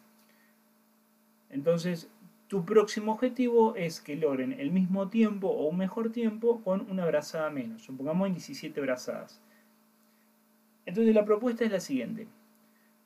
Entonces, 1.53 2.09
tu 2.47 2.65
próximo 2.65 3.13
objetivo 3.13 3.75
es 3.75 4.01
que 4.01 4.15
logren 4.15 4.53
el 4.53 4.71
mismo 4.71 5.07
tiempo 5.07 5.47
o 5.49 5.67
un 5.67 5.77
mejor 5.77 6.11
tiempo 6.11 6.61
con 6.63 6.89
una 6.89 7.05
brazada 7.05 7.49
menos. 7.51 7.83
Supongamos 7.83 8.27
en 8.27 8.33
17 8.33 8.81
brazadas. 8.81 9.39
Entonces 10.85 11.13
la 11.13 11.25
propuesta 11.25 11.63
es 11.63 11.71
la 11.71 11.79
siguiente. 11.79 12.27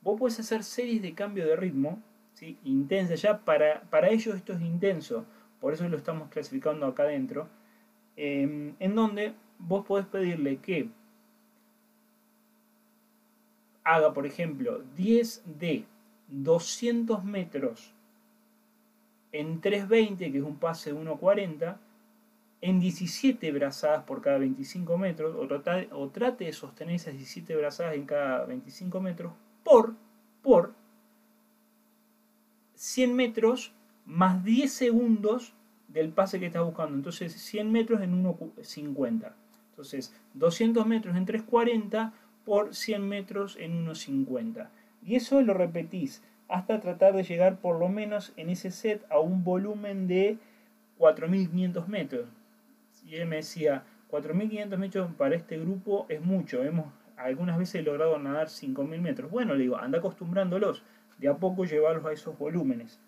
Vos 0.02 0.18
puedes 0.18 0.40
hacer 0.40 0.64
series 0.64 1.02
de 1.02 1.14
cambio 1.14 1.46
de 1.46 1.58
ritmo, 1.58 2.02
¿sí? 2.34 2.58
intensas, 2.64 3.22
ya 3.22 3.40
para, 3.40 3.82
para 3.90 4.10
ellos 4.10 4.36
esto 4.36 4.54
es 4.54 4.62
intenso, 4.62 5.26
por 5.60 5.74
eso 5.74 5.88
lo 5.90 5.98
estamos 5.98 6.30
clasificando 6.30 6.86
acá 6.86 7.04
adentro, 7.04 7.50
em, 8.16 8.76
en 8.80 8.96
donde 8.96 9.34
vos 9.60 9.86
podés 9.86 10.06
pedirle 10.06 10.58
que 10.58 10.90
haga, 13.84 14.14
por 14.14 14.26
ejemplo, 14.26 14.84
10 14.96 15.44
de 15.60 15.86
200 16.30 17.24
metros 17.24 17.94
en 19.40 19.62
320, 19.62 20.32
que 20.32 20.38
es 20.38 20.44
un 20.44 20.58
pase 20.58 20.94
de 20.94 21.00
1.40, 21.00 21.78
en 22.62 22.80
17 22.80 23.52
brazadas 23.52 24.04
por 24.04 24.22
cada 24.22 24.40
25 24.40 24.98
metros, 24.98 25.36
o 25.92 26.10
trate, 26.10 26.46
de 26.46 26.54
sostener 26.54 26.96
esas 26.96 27.14
17 27.14 27.56
brazadas 27.56 27.96
en 27.96 28.06
cada 28.06 28.46
25 28.46 29.00
metros, 29.00 29.34
por, 29.64 29.94
por 30.42 30.74
100 32.76 33.16
metros 33.16 33.74
más 34.06 34.44
10 34.44 34.72
segundos 34.72 35.54
del 35.88 36.10
pase 36.10 36.40
que 36.40 36.48
estás 36.48 36.64
buscando. 36.64 36.96
Entonces 36.96 37.34
100 37.34 37.72
metros 37.72 38.02
en 38.02 38.24
1.50. 38.24 39.34
Entonces 39.72 40.14
200 40.34 40.86
metros 40.88 41.16
en 41.16 41.26
3.40 41.26 42.12
por 42.46 42.74
100 42.74 43.08
metros 43.08 43.58
en 43.60 43.86
1.50. 43.86 44.70
Y 45.06 45.16
eso 45.16 45.42
lo 45.42 45.54
repetís 45.54 46.24
hasta 46.48 46.80
tratar 46.80 47.14
de 47.16 47.24
llegar 47.24 47.58
por 47.58 47.80
lo 47.80 47.90
menos 47.90 48.34
en 48.38 48.50
ese 48.50 48.72
set 48.72 49.06
a 49.10 49.20
un 49.20 49.44
volumen 49.44 50.08
de 50.08 50.38
4.500 51.00 51.88
metros 51.88 52.28
y 53.08 53.16
él 53.16 53.28
me 53.28 53.38
decía, 53.38 53.84
4.500 54.12 54.78
metros 54.78 55.12
para 55.18 55.36
este 55.36 55.58
grupo 55.58 56.06
es 56.10 56.22
mucho, 56.22 56.64
hemos 56.64 56.88
algunas 57.16 57.58
veces 57.58 57.84
logrado 57.84 58.18
nadar 58.20 58.48
5.000 58.48 59.00
metros. 59.00 59.32
Bueno, 59.32 59.56
le 59.56 59.64
digo, 59.64 59.78
anda 59.78 60.00
acostumbrándolos, 60.00 60.84
de 61.18 61.30
a 61.30 61.38
poco 61.38 61.66
llevarlos 61.66 62.06
a 62.06 62.12
esos 62.12 62.38
volúmenes. 62.38 63.00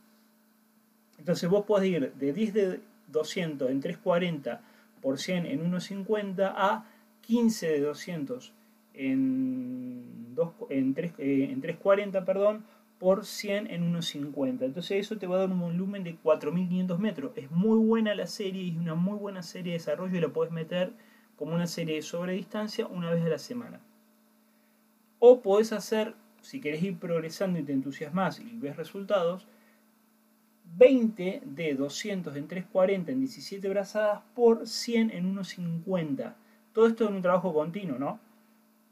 Entonces 1.19 1.49
vos 1.49 1.65
podés 1.65 1.89
ir 1.89 2.13
de 2.13 2.33
10 2.33 2.53
de 2.53 2.79
200 3.07 3.69
en 3.69 3.81
340 3.81 4.61
por 5.01 5.19
100 5.19 5.45
en 5.45 5.71
1.50 5.71 6.53
a 6.55 6.85
15 7.21 7.67
de 7.67 7.81
200 7.81 8.53
en, 8.95 10.33
2, 10.35 10.53
en, 10.69 10.93
3, 10.93 11.13
eh, 11.19 11.47
en 11.51 11.61
340, 11.61 12.25
perdón, 12.25 12.63
por 12.99 13.25
100 13.25 13.71
en 13.71 13.93
1.50. 13.93 14.65
Entonces 14.65 14.91
eso 14.91 15.17
te 15.17 15.25
va 15.25 15.37
a 15.37 15.39
dar 15.39 15.49
un 15.49 15.59
volumen 15.59 16.03
de 16.03 16.17
4.500 16.21 16.97
metros. 16.97 17.31
Es 17.35 17.49
muy 17.49 17.77
buena 17.77 18.13
la 18.13 18.27
serie 18.27 18.63
y 18.63 18.71
es 18.71 18.77
una 18.77 18.95
muy 18.95 19.17
buena 19.17 19.41
serie 19.41 19.71
de 19.71 19.79
desarrollo 19.79 20.17
y 20.17 20.21
la 20.21 20.29
puedes 20.29 20.51
meter 20.51 20.91
como 21.37 21.55
una 21.55 21.67
serie 21.67 21.95
de 21.95 22.01
sobredistancia 22.01 22.85
una 22.87 23.09
vez 23.09 23.23
a 23.23 23.29
la 23.29 23.39
semana. 23.39 23.79
O 25.19 25.41
podés 25.41 25.71
hacer, 25.71 26.13
si 26.41 26.59
querés 26.59 26.83
ir 26.83 26.97
progresando 26.97 27.57
y 27.57 27.63
te 27.63 27.71
entusiasmas 27.71 28.39
y 28.39 28.57
ves 28.57 28.75
resultados, 28.75 29.47
20 30.77 31.41
de 31.45 31.73
200 31.73 32.35
en 32.35 32.47
340 32.47 33.11
en 33.11 33.19
17 33.19 33.69
brazadas 33.69 34.21
por 34.35 34.67
100 34.67 35.11
en 35.11 35.35
1.50. 35.35 36.35
Todo 36.73 36.87
esto 36.87 37.07
en 37.07 37.15
un 37.15 37.21
trabajo 37.21 37.53
continuo, 37.53 37.97
¿no? 37.97 38.19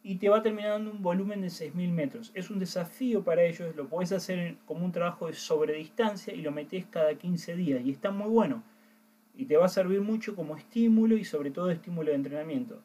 Y 0.08 0.16
te 0.16 0.30
va 0.30 0.42
terminando 0.42 0.90
un 0.90 1.02
volumen 1.02 1.42
de 1.42 1.48
6.000 1.48 1.92
metros. 1.92 2.32
Es 2.34 2.50
un 2.50 2.60
desafío 2.60 3.26
para 3.26 3.44
ellos, 3.44 3.76
lo 3.76 3.90
puedes 3.90 4.14
hacer 4.14 4.56
como 4.66 4.86
un 4.86 4.94
trabajo 4.94 5.28
de 5.28 5.34
sobredistancia 5.34 6.34
y 6.34 6.42
lo 6.42 6.54
metes 6.54 6.86
cada 6.86 7.16
15 7.16 7.58
días 7.58 7.82
y 7.84 7.92
está 7.92 8.10
muy 8.10 8.30
bueno. 8.30 8.64
Y 9.36 9.48
te 9.48 9.58
va 9.58 9.66
a 9.66 9.70
servir 9.70 10.00
mucho 10.00 10.34
como 10.34 10.56
estímulo 10.56 11.18
y 11.18 11.26
sobre 11.26 11.52
todo 11.52 11.72
estímulo 11.72 12.12
de 12.12 12.16
entrenamiento. 12.16 12.82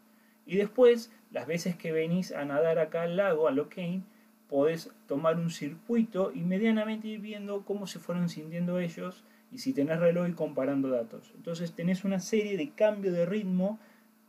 Y 0.46 0.56
después, 0.56 1.12
las 1.30 1.46
veces 1.46 1.76
que 1.76 1.92
venís 1.92 2.32
a 2.32 2.44
nadar 2.44 2.80
acá 2.80 3.02
al 3.02 3.16
lago, 3.16 3.46
a 3.46 3.52
Locaine, 3.52 4.02
podés 4.48 4.90
tomar 5.06 5.38
un 5.38 5.50
circuito 5.50 6.32
y 6.34 6.40
medianamente 6.40 7.06
ir 7.06 7.20
viendo 7.20 7.64
cómo 7.64 7.86
se 7.86 8.00
fueron 8.00 8.28
sintiendo 8.30 8.80
ellos 8.80 9.22
y 9.52 9.58
si 9.58 9.72
tenés 9.72 10.00
reloj 10.00 10.28
y 10.28 10.32
comparando 10.32 10.88
datos. 10.88 11.30
Entonces 11.36 11.72
tenés 11.72 12.02
una 12.02 12.18
serie 12.18 12.56
de 12.56 12.70
cambio 12.70 13.12
de 13.12 13.26
ritmo 13.26 13.78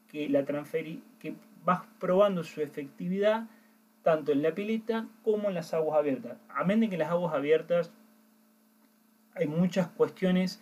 que 0.09 0.29
la 0.29 0.45
transferí, 0.45 1.01
que 1.17 1.33
vas 1.65 1.81
probando 1.99 2.43
su 2.43 2.61
efectividad 2.61 3.47
tanto 4.03 4.31
en 4.31 4.41
la 4.41 4.53
pileta 4.53 5.07
como 5.23 5.47
en 5.47 5.55
las 5.55 5.73
aguas 5.73 5.97
abiertas. 5.97 6.37
Amén 6.49 6.81
de 6.81 6.89
que 6.89 6.95
en 6.95 6.99
las 6.99 7.09
aguas 7.09 7.33
abiertas 7.33 7.91
hay 9.33 9.47
muchas 9.47 9.87
cuestiones 9.87 10.61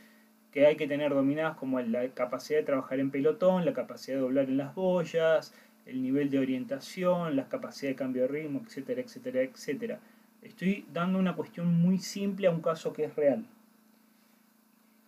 que 0.52 0.66
hay 0.66 0.76
que 0.76 0.88
tener 0.88 1.14
dominadas 1.14 1.58
como 1.58 1.80
la 1.80 2.08
capacidad 2.10 2.60
de 2.60 2.66
trabajar 2.66 3.00
en 3.00 3.10
pelotón, 3.10 3.66
la 3.66 3.74
capacidad 3.74 4.18
de 4.18 4.22
doblar 4.22 4.46
en 4.46 4.58
las 4.58 4.76
boyas, 4.76 5.54
el 5.86 6.02
nivel 6.02 6.30
de 6.30 6.40
orientación, 6.40 7.36
la 7.36 7.48
capacidad 7.48 7.92
de 7.92 7.96
cambio 7.96 8.24
de 8.24 8.28
ritmo, 8.28 8.62
etcétera, 8.66 9.02
etcétera, 9.02 9.42
etcétera. 9.42 10.00
Estoy 10.42 10.86
dando 10.94 11.20
una 11.20 11.36
cuestión 11.36 11.74
muy 11.74 12.00
simple 12.00 12.48
a 12.48 12.52
un 12.52 12.62
caso 12.62 12.94
que 12.94 13.06
es 13.06 13.16
real. 13.16 13.46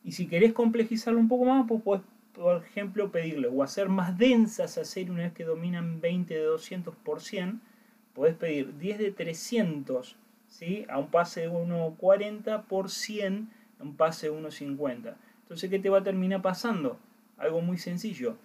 Y 0.03 0.11
si 0.11 0.27
querés 0.27 0.53
complejizarlo 0.53 1.19
un 1.19 1.27
poco 1.27 1.45
más, 1.45 1.65
pues 1.67 1.81
puedes 1.81 2.03
por 2.33 2.63
ejemplo, 2.63 3.11
pedirle 3.11 3.47
o 3.47 3.63
hacer 3.63 3.89
más 3.89 4.17
densas 4.17 4.71
esa 4.71 4.85
serie 4.85 5.11
una 5.11 5.23
vez 5.23 5.33
que 5.33 5.43
dominan 5.43 6.01
20 6.01 6.33
de 6.33 6.43
200 6.43 6.95
por 6.95 7.21
100, 7.21 7.61
podés 8.13 8.35
pedir 8.35 8.77
10 8.77 8.99
de 8.99 9.11
300 9.11 10.15
¿sí? 10.47 10.85
a 10.89 10.99
un 10.99 11.07
pase 11.09 11.41
de 11.41 11.51
1.40 11.51 12.63
por 12.65 12.89
100 12.89 13.49
a 13.79 13.83
un 13.83 13.95
pase 13.95 14.29
de 14.29 14.33
1.50. 14.33 15.15
Entonces, 15.41 15.69
¿qué 15.69 15.79
te 15.79 15.89
va 15.89 15.99
a 15.99 16.03
terminar 16.03 16.41
pasando? 16.41 16.97
Algo 17.37 17.61
muy 17.61 17.77
sencillo. 17.77 18.37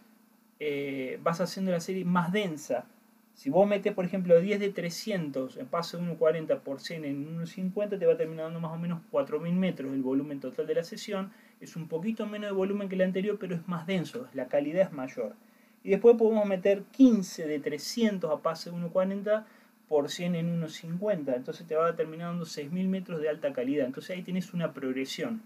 Eh, 0.60 1.18
vas 1.22 1.40
haciendo 1.40 1.70
la 1.70 1.80
serie 1.80 2.04
más 2.04 2.32
densa. 2.32 2.86
Si 3.34 3.50
vos 3.50 3.68
metes, 3.68 3.94
por 3.94 4.04
ejemplo, 4.04 4.40
10 4.40 4.58
de 4.58 4.70
300 4.70 5.58
en 5.58 5.66
pase 5.66 5.96
de 5.96 6.02
1.40 6.02 6.60
por 6.60 6.80
100 6.80 7.04
en 7.04 7.38
1.50, 7.38 7.98
te 7.98 8.04
va 8.04 8.14
a 8.14 8.16
terminar 8.16 8.46
dando 8.46 8.60
más 8.60 8.72
o 8.72 8.78
menos 8.78 9.00
4.000 9.12 9.52
metros 9.52 9.92
el 9.92 10.02
volumen 10.02 10.40
total 10.40 10.66
de 10.66 10.74
la 10.74 10.82
sesión 10.82 11.30
es 11.60 11.76
un 11.76 11.88
poquito 11.88 12.26
menos 12.26 12.50
de 12.50 12.56
volumen 12.56 12.88
que 12.88 12.94
el 12.94 13.02
anterior, 13.02 13.36
pero 13.38 13.54
es 13.54 13.66
más 13.68 13.86
denso, 13.86 14.28
la 14.34 14.48
calidad 14.48 14.82
es 14.82 14.92
mayor. 14.92 15.34
Y 15.82 15.90
después 15.90 16.16
podemos 16.16 16.46
meter 16.46 16.82
15 16.92 17.46
de 17.46 17.58
300 17.60 18.30
a 18.30 18.42
pase 18.42 18.72
1.40 18.72 19.44
por 19.88 20.10
100 20.10 20.34
en 20.34 20.60
1.50, 20.60 21.34
entonces 21.36 21.66
te 21.66 21.74
va 21.74 21.96
terminando 21.96 22.44
6.000 22.44 22.88
metros 22.88 23.20
de 23.20 23.28
alta 23.28 23.52
calidad, 23.52 23.86
entonces 23.86 24.16
ahí 24.16 24.22
tienes 24.22 24.52
una 24.52 24.72
progresión. 24.72 25.42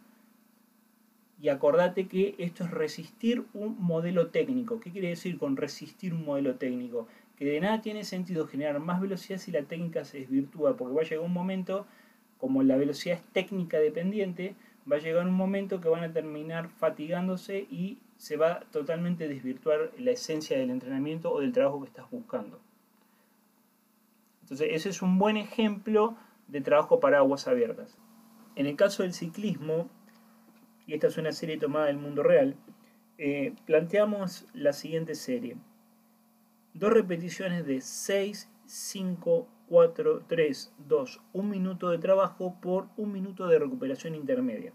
Y 1.41 1.49
acordate 1.49 2.07
que 2.07 2.37
esto 2.39 2.65
es 2.65 2.71
resistir 2.71 3.45
un 3.53 3.77
modelo 3.81 4.29
técnico. 4.29 4.79
¿Qué 4.79 4.93
quiere 4.93 5.09
decir 5.09 5.39
con 5.39 5.57
resistir 5.57 6.15
un 6.15 6.25
modelo 6.25 6.55
técnico? 6.55 7.09
que 7.43 7.45
de 7.51 7.61
nada 7.61 7.81
tiene 7.81 8.05
sentido 8.05 8.47
generar 8.47 8.79
más 8.79 9.01
velocidad 9.01 9.39
si 9.39 9.51
la 9.51 9.63
técnica 9.63 10.05
se 10.05 10.21
desvirtúa, 10.21 10.77
porque 10.77 10.95
va 10.95 11.01
a 11.01 11.05
llegar 11.05 11.25
un 11.25 11.33
momento, 11.33 11.87
como 12.39 12.63
la 12.63 12.77
velocidad 12.77 13.19
es 13.19 13.25
técnica 13.33 13.79
dependiente, 13.81 14.55
va 14.91 14.97
a 14.97 15.01
llegar 15.01 15.27
un 15.27 15.35
momento 15.35 15.81
que 15.81 15.89
van 15.89 16.05
a 16.05 16.13
terminar 16.13 16.69
fatigándose 16.69 17.67
y 17.71 17.99
se 18.17 18.37
va 18.37 18.61
totalmente 18.71 19.25
a 19.25 19.29
desvirtuar 19.29 19.91
la 19.99 20.13
esencia 20.13 20.59
del 20.59 20.71
entrenamiento 20.71 21.33
o 21.33 21.41
del 21.41 21.53
trabajo 21.53 21.81
que 21.81 21.89
estás 21.89 22.11
buscando. 22.11 22.61
Entonces, 24.43 24.69
ese 24.73 24.91
es 24.91 25.03
un 25.03 25.19
buen 25.19 25.37
ejemplo 25.37 26.17
de 26.49 26.61
trabajo 26.61 27.01
para 27.01 27.19
aguas 27.19 27.49
abiertas. 27.49 27.97
En 28.55 28.67
el 28.67 28.77
caso 28.77 29.03
del 29.03 29.15
ciclismo, 29.15 29.89
y 30.87 30.95
esta 30.95 31.07
es 31.07 31.17
una 31.17 31.33
serie 31.33 31.57
tomada 31.57 31.87
del 31.87 31.97
mundo 31.97 32.23
real, 32.23 32.57
eh, 33.19 33.55
planteamos 33.67 34.47
la 34.53 34.73
siguiente 34.73 35.15
serie. 35.15 35.57
Dos 36.75 36.93
repeticiones 36.93 37.67
de 37.67 37.81
6, 37.81 38.51
5, 38.67 39.49
4, 39.73 40.25
3, 40.29 40.75
2, 40.87 41.21
un 41.33 41.49
minuto 41.49 41.89
de 41.89 41.97
trabajo 41.97 42.59
por 42.61 42.89
un 42.99 43.11
minuto 43.11 43.49
de 43.49 43.59
recuperación 43.59 44.15
intermedia. 44.15 44.75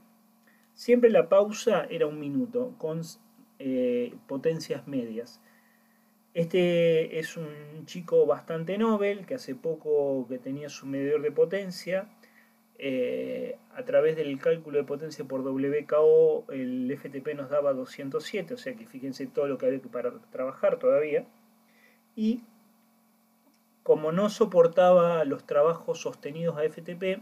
Siempre 0.74 1.12
la 1.12 1.30
pausa 1.30 1.86
era 1.88 2.08
un 2.08 2.20
minuto 2.20 2.74
con 2.80 3.02
eh, 3.60 4.16
potencias 4.28 4.88
medias. 4.88 5.40
Este 6.34 7.20
es 7.20 7.38
un 7.38 7.86
chico 7.86 8.26
bastante 8.26 8.80
novel 8.80 9.28
que 9.28 9.36
hace 9.36 9.54
poco 9.54 10.26
que 10.28 10.40
tenía 10.40 10.68
su 10.68 10.88
medidor 10.88 11.22
de 11.22 11.32
potencia 11.32 12.10
eh, 12.80 13.60
a 13.76 13.84
través 13.84 14.16
del 14.16 14.40
cálculo 14.40 14.80
de 14.80 14.84
potencia 14.84 15.26
por 15.26 15.42
WKO 15.42 16.52
el 16.52 16.92
FTP 16.98 17.36
nos 17.36 17.52
daba 17.52 17.74
207, 17.74 18.56
o 18.56 18.58
sea 18.58 18.74
que 18.74 18.88
fíjense 18.88 19.28
todo 19.28 19.48
lo 19.48 19.60
que 19.60 19.68
había 19.68 19.80
para 19.80 20.12
trabajar 20.32 20.80
todavía. 20.80 21.28
Y 22.16 22.42
como 23.88 24.12
no 24.12 24.30
soportaba 24.30 25.24
los 25.24 25.46
trabajos 25.46 26.02
sostenidos 26.02 26.58
a 26.58 26.64
FTP, 26.70 27.22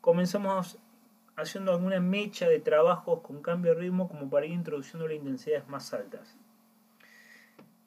comenzamos 0.00 0.76
haciendo 1.36 1.70
alguna 1.70 2.00
mecha 2.00 2.48
de 2.48 2.58
trabajos 2.58 3.20
con 3.20 3.40
cambio 3.40 3.72
de 3.72 3.82
ritmo 3.82 4.08
como 4.08 4.28
para 4.28 4.46
ir 4.46 4.50
introduciendo 4.50 5.06
las 5.06 5.16
intensidades 5.16 5.68
más 5.68 5.94
altas. 5.94 6.36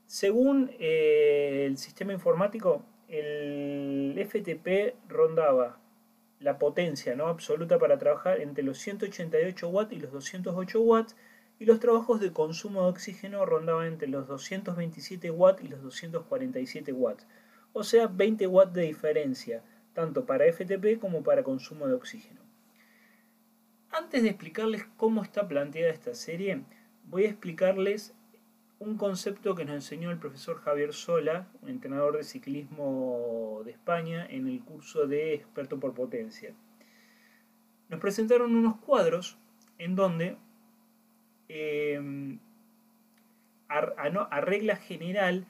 Según 0.05 0.71
eh, 0.79 1.65
el 1.65 1.77
sistema 1.77 2.13
informático, 2.13 2.85
el 3.09 4.15
FTP 4.25 4.95
rondaba 5.09 5.77
la 6.39 6.57
potencia 6.57 7.17
¿no? 7.17 7.27
absoluta 7.27 7.79
para 7.79 7.97
trabajar 7.97 8.39
entre 8.39 8.63
los 8.63 8.77
188 8.77 9.67
watts 9.67 9.91
y 9.91 9.97
los 9.97 10.13
208 10.13 10.79
watts 10.79 11.17
y 11.59 11.65
los 11.65 11.81
trabajos 11.81 12.21
de 12.21 12.31
consumo 12.31 12.83
de 12.83 12.91
oxígeno 12.91 13.45
rondaban 13.45 13.87
entre 13.87 14.07
los 14.07 14.25
227 14.25 15.31
watts 15.31 15.65
y 15.65 15.67
los 15.67 15.81
247 15.83 16.93
watts, 16.93 17.27
o 17.77 17.83
sea 17.83 18.07
20 18.07 18.47
watts 18.47 18.73
de 18.73 18.83
diferencia, 18.83 19.61
tanto 19.93 20.25
para 20.25 20.45
FTP 20.45 20.97
como 20.97 21.23
para 21.23 21.43
consumo 21.43 21.87
de 21.87 21.93
oxígeno. 21.93 22.39
Antes 23.91 24.23
de 24.23 24.29
explicarles 24.29 24.85
cómo 24.95 25.21
está 25.21 25.45
planteada 25.45 25.91
esta 25.91 26.15
serie, 26.15 26.63
voy 27.03 27.25
a 27.25 27.29
explicarles 27.29 28.15
un 28.79 28.95
concepto 28.95 29.55
que 29.55 29.65
nos 29.65 29.75
enseñó 29.75 30.09
el 30.09 30.19
profesor 30.19 30.61
Javier 30.61 30.93
Sola, 30.93 31.49
un 31.61 31.67
entrenador 31.67 32.15
de 32.15 32.23
ciclismo 32.23 33.61
de 33.65 33.71
España, 33.71 34.25
en 34.25 34.47
el 34.47 34.61
curso 34.61 35.05
de 35.05 35.33
experto 35.33 35.77
por 35.77 35.93
potencia. 35.93 36.53
Nos 37.89 37.99
presentaron 37.99 38.55
unos 38.55 38.77
cuadros 38.77 39.37
en 39.79 39.97
donde 39.97 40.37
eh, 41.49 42.39
a, 43.67 44.41
regla 44.41 44.77
general, 44.77 45.45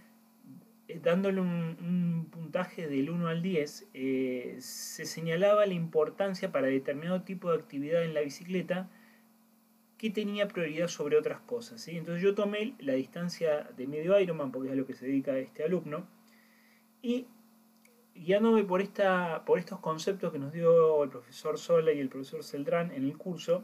dándole 1.02 1.42
un, 1.42 2.28
puntaje 2.32 2.88
del 2.88 3.10
1 3.10 3.28
al 3.28 3.42
10, 3.42 3.88
eh, 3.94 4.56
se 4.60 5.06
señalaba 5.06 5.66
la 5.66 5.74
importancia 5.74 6.52
para 6.52 6.68
determinado 6.68 7.24
tipo 7.24 7.52
de 7.52 7.58
actividad 7.58 8.04
en 8.04 8.14
la 8.14 8.22
bicicleta 8.22 8.90
que 9.98 10.10
tenía 10.10 10.48
prioridad 10.48 10.88
sobre 10.88 11.18
otras 11.18 11.40
cosas. 11.42 11.88
Entonces 11.88 12.22
yo 12.22 12.36
tomé 12.36 12.76
la 12.80 12.94
distancia 12.94 13.70
de 13.76 13.88
medio 13.88 14.20
Ironman, 14.20 14.52
porque 14.52 14.68
es 14.70 14.74
a 14.74 14.76
lo 14.76 14.86
que 14.86 14.94
se 14.94 15.08
dedica 15.08 15.38
este 15.38 15.64
alumno, 15.64 16.08
y 17.02 17.28
guiándome 18.14 18.64
por, 18.64 18.82
esta, 18.82 19.44
por 19.46 19.60
estos 19.60 19.80
conceptos 19.80 20.32
que 20.32 20.40
nos 20.40 20.54
dio 20.54 21.04
el 21.04 21.10
profesor 21.10 21.58
Sola 21.58 21.92
y 21.92 22.00
el 22.00 22.10
profesor 22.10 22.44
Celdrán 22.44 22.92
en 22.92 23.04
el 23.06 23.18
curso, 23.18 23.64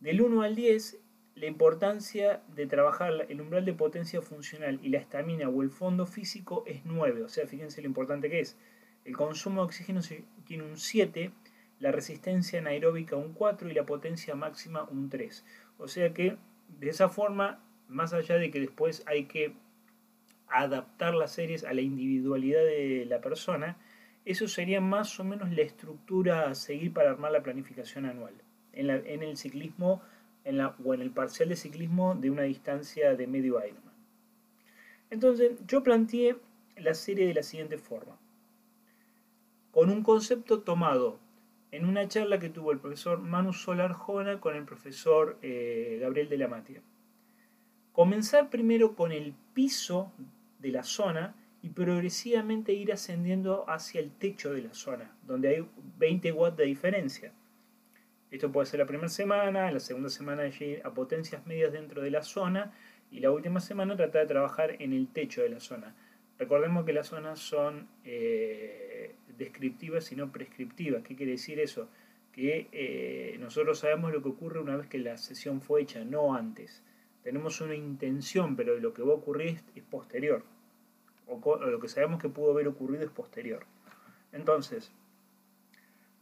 del 0.00 0.20
1 0.20 0.42
al 0.42 0.54
10, 0.54 1.03
la 1.34 1.46
importancia 1.46 2.42
de 2.54 2.66
trabajar 2.66 3.26
el 3.28 3.40
umbral 3.40 3.64
de 3.64 3.72
potencia 3.72 4.22
funcional 4.22 4.78
y 4.82 4.88
la 4.90 4.98
estamina 4.98 5.48
o 5.48 5.62
el 5.62 5.70
fondo 5.70 6.06
físico 6.06 6.62
es 6.66 6.84
9, 6.84 7.24
o 7.24 7.28
sea, 7.28 7.46
fíjense 7.46 7.82
lo 7.82 7.88
importante 7.88 8.30
que 8.30 8.40
es. 8.40 8.56
El 9.04 9.16
consumo 9.16 9.60
de 9.60 9.66
oxígeno 9.66 10.00
tiene 10.44 10.64
un 10.64 10.76
7, 10.76 11.32
la 11.80 11.90
resistencia 11.90 12.60
anaeróbica 12.60 13.16
un 13.16 13.32
4 13.32 13.68
y 13.68 13.74
la 13.74 13.84
potencia 13.84 14.34
máxima 14.34 14.84
un 14.84 15.10
3. 15.10 15.44
O 15.78 15.88
sea 15.88 16.14
que 16.14 16.36
de 16.68 16.88
esa 16.88 17.08
forma, 17.08 17.62
más 17.88 18.12
allá 18.12 18.36
de 18.36 18.50
que 18.50 18.60
después 18.60 19.02
hay 19.06 19.24
que 19.24 19.54
adaptar 20.48 21.14
las 21.14 21.32
series 21.32 21.64
a 21.64 21.74
la 21.74 21.80
individualidad 21.80 22.62
de 22.62 23.06
la 23.06 23.20
persona, 23.20 23.76
eso 24.24 24.46
sería 24.46 24.80
más 24.80 25.18
o 25.18 25.24
menos 25.24 25.50
la 25.50 25.62
estructura 25.62 26.48
a 26.48 26.54
seguir 26.54 26.92
para 26.92 27.10
armar 27.10 27.32
la 27.32 27.42
planificación 27.42 28.06
anual. 28.06 28.34
En, 28.72 28.88
en 28.88 29.22
el 29.22 29.36
ciclismo 29.36 30.00
en 30.44 30.58
la, 30.58 30.76
o 30.84 30.94
en 30.94 31.00
el 31.00 31.10
parcial 31.10 31.48
de 31.48 31.56
ciclismo 31.56 32.14
de 32.14 32.30
una 32.30 32.42
distancia 32.42 33.14
de 33.14 33.26
medio 33.26 33.58
Ironman. 33.64 33.94
Entonces, 35.10 35.52
yo 35.66 35.82
planteé 35.82 36.36
la 36.76 36.94
serie 36.94 37.26
de 37.26 37.34
la 37.34 37.42
siguiente 37.42 37.78
forma. 37.78 38.18
Con 39.70 39.90
un 39.90 40.02
concepto 40.02 40.60
tomado 40.60 41.18
en 41.70 41.84
una 41.86 42.06
charla 42.06 42.38
que 42.38 42.50
tuvo 42.50 42.70
el 42.70 42.78
profesor 42.78 43.18
Manu 43.18 43.52
Solar 43.52 43.92
Jona 43.92 44.40
con 44.40 44.54
el 44.54 44.64
profesor 44.64 45.38
eh, 45.42 45.98
Gabriel 46.00 46.28
de 46.28 46.38
la 46.38 46.48
Matia. 46.48 46.82
Comenzar 47.92 48.50
primero 48.50 48.94
con 48.94 49.12
el 49.12 49.34
piso 49.54 50.12
de 50.60 50.70
la 50.70 50.84
zona 50.84 51.34
y 51.62 51.70
progresivamente 51.70 52.72
ir 52.72 52.92
ascendiendo 52.92 53.68
hacia 53.68 54.00
el 54.00 54.12
techo 54.12 54.52
de 54.52 54.62
la 54.62 54.74
zona, 54.74 55.16
donde 55.26 55.48
hay 55.48 55.68
20 55.98 56.32
watts 56.32 56.56
de 56.56 56.64
diferencia. 56.64 57.32
Esto 58.34 58.50
puede 58.50 58.66
ser 58.66 58.80
la 58.80 58.86
primera 58.86 59.08
semana, 59.08 59.70
la 59.70 59.78
segunda 59.78 60.08
semana 60.08 60.48
ir 60.48 60.82
a 60.82 60.92
potencias 60.92 61.46
medias 61.46 61.72
dentro 61.72 62.02
de 62.02 62.10
la 62.10 62.24
zona 62.24 62.72
y 63.12 63.20
la 63.20 63.30
última 63.30 63.60
semana 63.60 63.96
tratar 63.96 64.22
de 64.22 64.26
trabajar 64.26 64.74
en 64.82 64.92
el 64.92 65.06
techo 65.06 65.42
de 65.42 65.50
la 65.50 65.60
zona. 65.60 65.94
Recordemos 66.36 66.84
que 66.84 66.92
las 66.92 67.06
zonas 67.06 67.38
son 67.38 67.86
eh, 68.04 69.14
descriptivas 69.38 70.10
y 70.10 70.16
no 70.16 70.32
prescriptivas. 70.32 71.04
¿Qué 71.04 71.14
quiere 71.14 71.30
decir 71.30 71.60
eso? 71.60 71.88
Que 72.32 72.66
eh, 72.72 73.36
nosotros 73.38 73.78
sabemos 73.78 74.12
lo 74.12 74.20
que 74.20 74.30
ocurre 74.30 74.58
una 74.58 74.76
vez 74.76 74.88
que 74.88 74.98
la 74.98 75.16
sesión 75.16 75.60
fue 75.60 75.82
hecha, 75.82 76.04
no 76.04 76.34
antes. 76.34 76.82
Tenemos 77.22 77.60
una 77.60 77.76
intención, 77.76 78.56
pero 78.56 78.80
lo 78.80 78.94
que 78.94 79.02
va 79.02 79.12
a 79.12 79.16
ocurrir 79.16 79.60
es, 79.76 79.82
posterior. 79.84 80.42
O, 81.28 81.56
lo 81.56 81.78
que 81.78 81.88
sabemos 81.88 82.20
que 82.20 82.28
pudo 82.28 82.50
haber 82.50 82.66
ocurrido 82.66 83.04
es 83.04 83.10
posterior. 83.12 83.64
Entonces, 84.32 84.90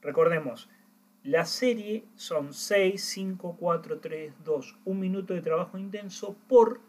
recordemos, 0.02 0.68
la 1.24 1.44
serie 1.44 2.04
son 2.16 2.52
6, 2.52 3.02
5, 3.02 3.56
4, 3.58 4.00
3, 4.00 4.34
2, 4.44 4.76
un 4.84 5.00
minuto 5.00 5.34
de 5.34 5.40
trabajo 5.40 5.78
intenso 5.78 6.36
por 6.48 6.80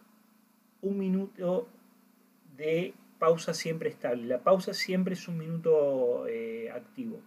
un 0.81 0.97
minuto 0.97 1.67
de 2.57 2.93
pausa 3.19 3.53
siempre 3.53 3.89
estable. 3.89 4.25
La 4.25 4.39
pausa 4.39 4.73
siempre 4.73 5.13
es 5.13 5.27
un 5.27 5.37
minuto 5.37 6.27
eh, 6.27 6.71
activo. 6.71 7.19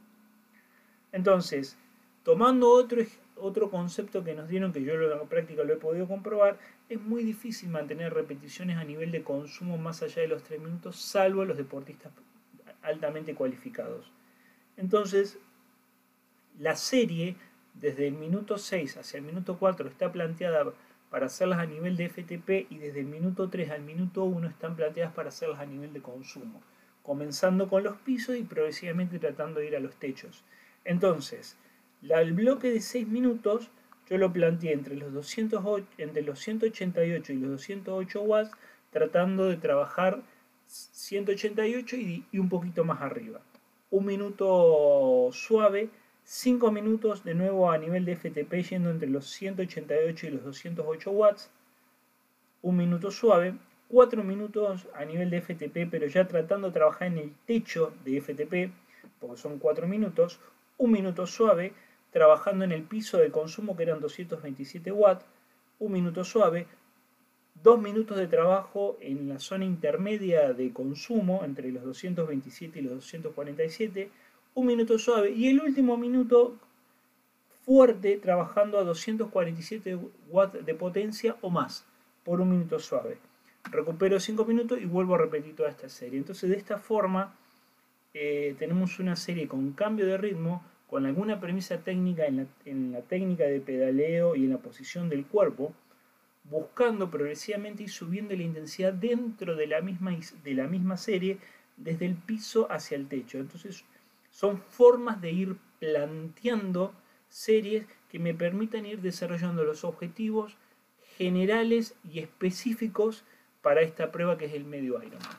Entonces, 1.12 1.78
tomando 2.24 2.70
otro, 2.70 3.02
otro 3.36 3.70
concepto 3.70 4.24
que 4.24 4.34
nos 4.34 4.48
dieron, 4.48 4.72
que 4.72 4.82
yo 4.82 4.94
en 4.94 5.08
la 5.08 5.22
práctica 5.22 5.62
lo 5.62 5.72
he 5.72 5.78
podido 5.78 6.08
comprobar, 6.08 6.58
es 6.88 7.00
muy 7.00 7.22
difícil 7.22 7.68
mantener 7.70 8.12
repeticiones 8.12 8.76
a 8.78 8.84
nivel 8.84 9.12
de 9.12 9.22
consumo 9.22 9.78
más 9.78 10.02
allá 10.02 10.22
de 10.22 10.28
los 10.28 10.42
3 10.42 10.60
minutos, 10.60 10.96
salvo 10.96 11.44
los 11.44 11.56
deportistas 11.56 12.12
altamente 12.82 13.34
cualificados. 13.34 14.10
Entonces, 14.76 15.38
la 16.58 16.76
serie, 16.76 17.36
desde 17.74 18.06
el 18.06 18.14
minuto 18.14 18.58
6 18.58 18.96
hacia 18.96 19.18
el 19.18 19.24
minuto 19.24 19.58
4, 19.58 19.88
está 19.88 20.10
planteada 20.10 20.72
para 21.10 21.26
hacerlas 21.26 21.58
a 21.58 21.66
nivel 21.66 21.96
de 21.96 22.08
FTP 22.08 22.70
y 22.70 22.78
desde 22.78 23.00
el 23.00 23.06
minuto 23.06 23.48
3 23.48 23.70
al 23.70 23.82
minuto 23.82 24.24
1 24.24 24.48
están 24.48 24.76
planteadas 24.76 25.14
para 25.14 25.28
hacerlas 25.28 25.60
a 25.60 25.66
nivel 25.66 25.92
de 25.92 26.02
consumo, 26.02 26.62
comenzando 27.02 27.68
con 27.68 27.84
los 27.84 27.96
pisos 27.98 28.36
y 28.36 28.42
progresivamente 28.42 29.18
tratando 29.18 29.60
de 29.60 29.66
ir 29.66 29.76
a 29.76 29.80
los 29.80 29.96
techos. 29.96 30.44
Entonces, 30.84 31.56
el 32.02 32.32
bloque 32.32 32.70
de 32.70 32.80
6 32.80 33.06
minutos 33.08 33.70
yo 34.08 34.18
lo 34.18 34.32
planteé 34.32 34.72
entre 34.72 34.96
los, 34.96 35.12
208, 35.12 35.86
entre 35.98 36.22
los 36.22 36.38
188 36.38 37.32
y 37.32 37.36
los 37.36 37.50
208 37.50 38.22
watts, 38.22 38.52
tratando 38.90 39.46
de 39.46 39.56
trabajar 39.56 40.22
188 40.66 41.96
y, 41.96 42.24
y 42.30 42.38
un 42.38 42.48
poquito 42.48 42.84
más 42.84 43.02
arriba. 43.02 43.40
Un 43.90 44.06
minuto 44.06 45.30
suave 45.32 45.90
5 46.28 46.72
minutos 46.72 47.22
de 47.22 47.34
nuevo 47.34 47.70
a 47.70 47.78
nivel 47.78 48.04
de 48.04 48.16
FTP 48.16 48.52
yendo 48.68 48.90
entre 48.90 49.08
los 49.08 49.30
188 49.30 50.26
y 50.26 50.30
los 50.30 50.42
208 50.42 51.10
watts, 51.12 51.50
un 52.62 52.76
minuto 52.76 53.12
suave, 53.12 53.54
4 53.90 54.24
minutos 54.24 54.88
a 54.94 55.04
nivel 55.04 55.30
de 55.30 55.40
FTP, 55.40 55.88
pero 55.88 56.08
ya 56.08 56.26
tratando 56.26 56.66
de 56.66 56.74
trabajar 56.74 57.06
en 57.06 57.18
el 57.18 57.32
techo 57.46 57.92
de 58.04 58.20
FTP, 58.20 58.72
porque 59.20 59.36
son 59.36 59.60
4 59.60 59.86
minutos, 59.86 60.40
un 60.78 60.90
minuto 60.90 61.28
suave, 61.28 61.74
trabajando 62.10 62.64
en 62.64 62.72
el 62.72 62.82
piso 62.82 63.18
de 63.18 63.30
consumo 63.30 63.76
que 63.76 63.84
eran 63.84 64.00
227 64.00 64.90
watts, 64.90 65.24
un 65.78 65.92
minuto 65.92 66.24
suave, 66.24 66.66
dos 67.62 67.80
minutos 67.80 68.18
de 68.18 68.26
trabajo 68.26 68.98
en 69.00 69.28
la 69.28 69.38
zona 69.38 69.64
intermedia 69.64 70.52
de 70.54 70.72
consumo 70.72 71.42
entre 71.44 71.70
los 71.70 71.84
227 71.84 72.80
y 72.80 72.82
los 72.82 72.94
247, 72.94 74.10
un 74.56 74.66
minuto 74.66 74.98
suave 74.98 75.30
y 75.32 75.48
el 75.48 75.60
último 75.60 75.98
minuto 75.98 76.56
fuerte 77.66 78.16
trabajando 78.16 78.78
a 78.78 78.84
247 78.84 79.98
watts 80.30 80.64
de 80.64 80.74
potencia 80.74 81.36
o 81.42 81.50
más 81.50 81.84
por 82.24 82.40
un 82.40 82.50
minuto 82.50 82.78
suave. 82.78 83.18
Recupero 83.70 84.18
5 84.18 84.44
minutos 84.46 84.80
y 84.80 84.86
vuelvo 84.86 85.14
a 85.14 85.18
repetir 85.18 85.54
toda 85.54 85.68
esta 85.68 85.90
serie. 85.90 86.18
Entonces 86.18 86.48
de 86.48 86.56
esta 86.56 86.78
forma 86.78 87.36
eh, 88.14 88.56
tenemos 88.58 88.98
una 88.98 89.14
serie 89.14 89.46
con 89.46 89.72
cambio 89.72 90.06
de 90.06 90.16
ritmo, 90.16 90.64
con 90.88 91.04
alguna 91.04 91.38
premisa 91.38 91.76
técnica 91.78 92.24
en 92.24 92.92
la, 92.92 93.02
técnica 93.02 93.44
de 93.44 93.60
pedaleo 93.60 94.36
y 94.36 94.44
en 94.44 94.50
la 94.50 94.58
posición 94.58 95.10
del 95.10 95.26
cuerpo, 95.26 95.74
buscando 96.44 97.10
progresivamente 97.10 97.82
y 97.82 97.88
subiendo 97.88 98.34
la 98.34 98.42
intensidad 98.42 98.94
dentro 98.94 99.54
de 99.54 99.66
la 99.66 99.82
misma, 99.82 100.16
de 100.42 100.54
la 100.54 100.66
misma 100.66 100.96
serie, 100.96 101.36
desde 101.76 102.06
el 102.06 102.14
piso 102.14 102.72
hacia 102.72 102.96
el 102.96 103.06
techo. 103.06 103.36
Entonces, 103.36 103.84
son 104.36 104.60
formas 104.60 105.22
de 105.22 105.32
ir 105.32 105.56
planteando 105.78 106.92
series 107.26 107.86
que 108.10 108.18
me 108.18 108.34
permitan 108.34 108.84
ir 108.84 109.00
desarrollando 109.00 109.64
los 109.64 109.82
objetivos 109.82 110.58
generales 111.16 111.94
y 112.04 112.18
específicos 112.18 113.24
para 113.62 113.80
esta 113.80 114.12
prueba 114.12 114.36
que 114.36 114.44
es 114.44 114.52
el 114.52 114.66
medio 114.66 115.02
Ironman. 115.02 115.38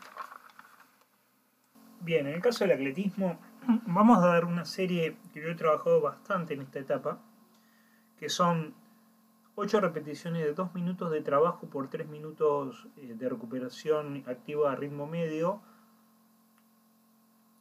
Bien, 1.99 2.25
en 2.25 2.33
el 2.33 2.41
caso 2.41 2.63
del 2.63 2.73
atletismo, 2.73 3.39
vamos 3.85 4.17
a 4.17 4.29
dar 4.29 4.45
una 4.45 4.65
serie 4.65 5.15
que 5.31 5.43
yo 5.43 5.49
he 5.49 5.55
trabajado 5.55 6.01
bastante 6.01 6.55
en 6.55 6.61
esta 6.61 6.79
etapa, 6.79 7.19
que 8.17 8.29
son 8.29 8.73
8 9.53 9.79
repeticiones 9.79 10.43
de 10.43 10.53
2 10.55 10.73
minutos 10.73 11.11
de 11.11 11.21
trabajo 11.21 11.69
por 11.69 11.87
3 11.87 12.07
minutos 12.07 12.87
eh, 12.97 13.13
de 13.15 13.29
recuperación 13.29 14.23
activa 14.25 14.71
a 14.71 14.75
ritmo 14.75 15.05
medio 15.05 15.61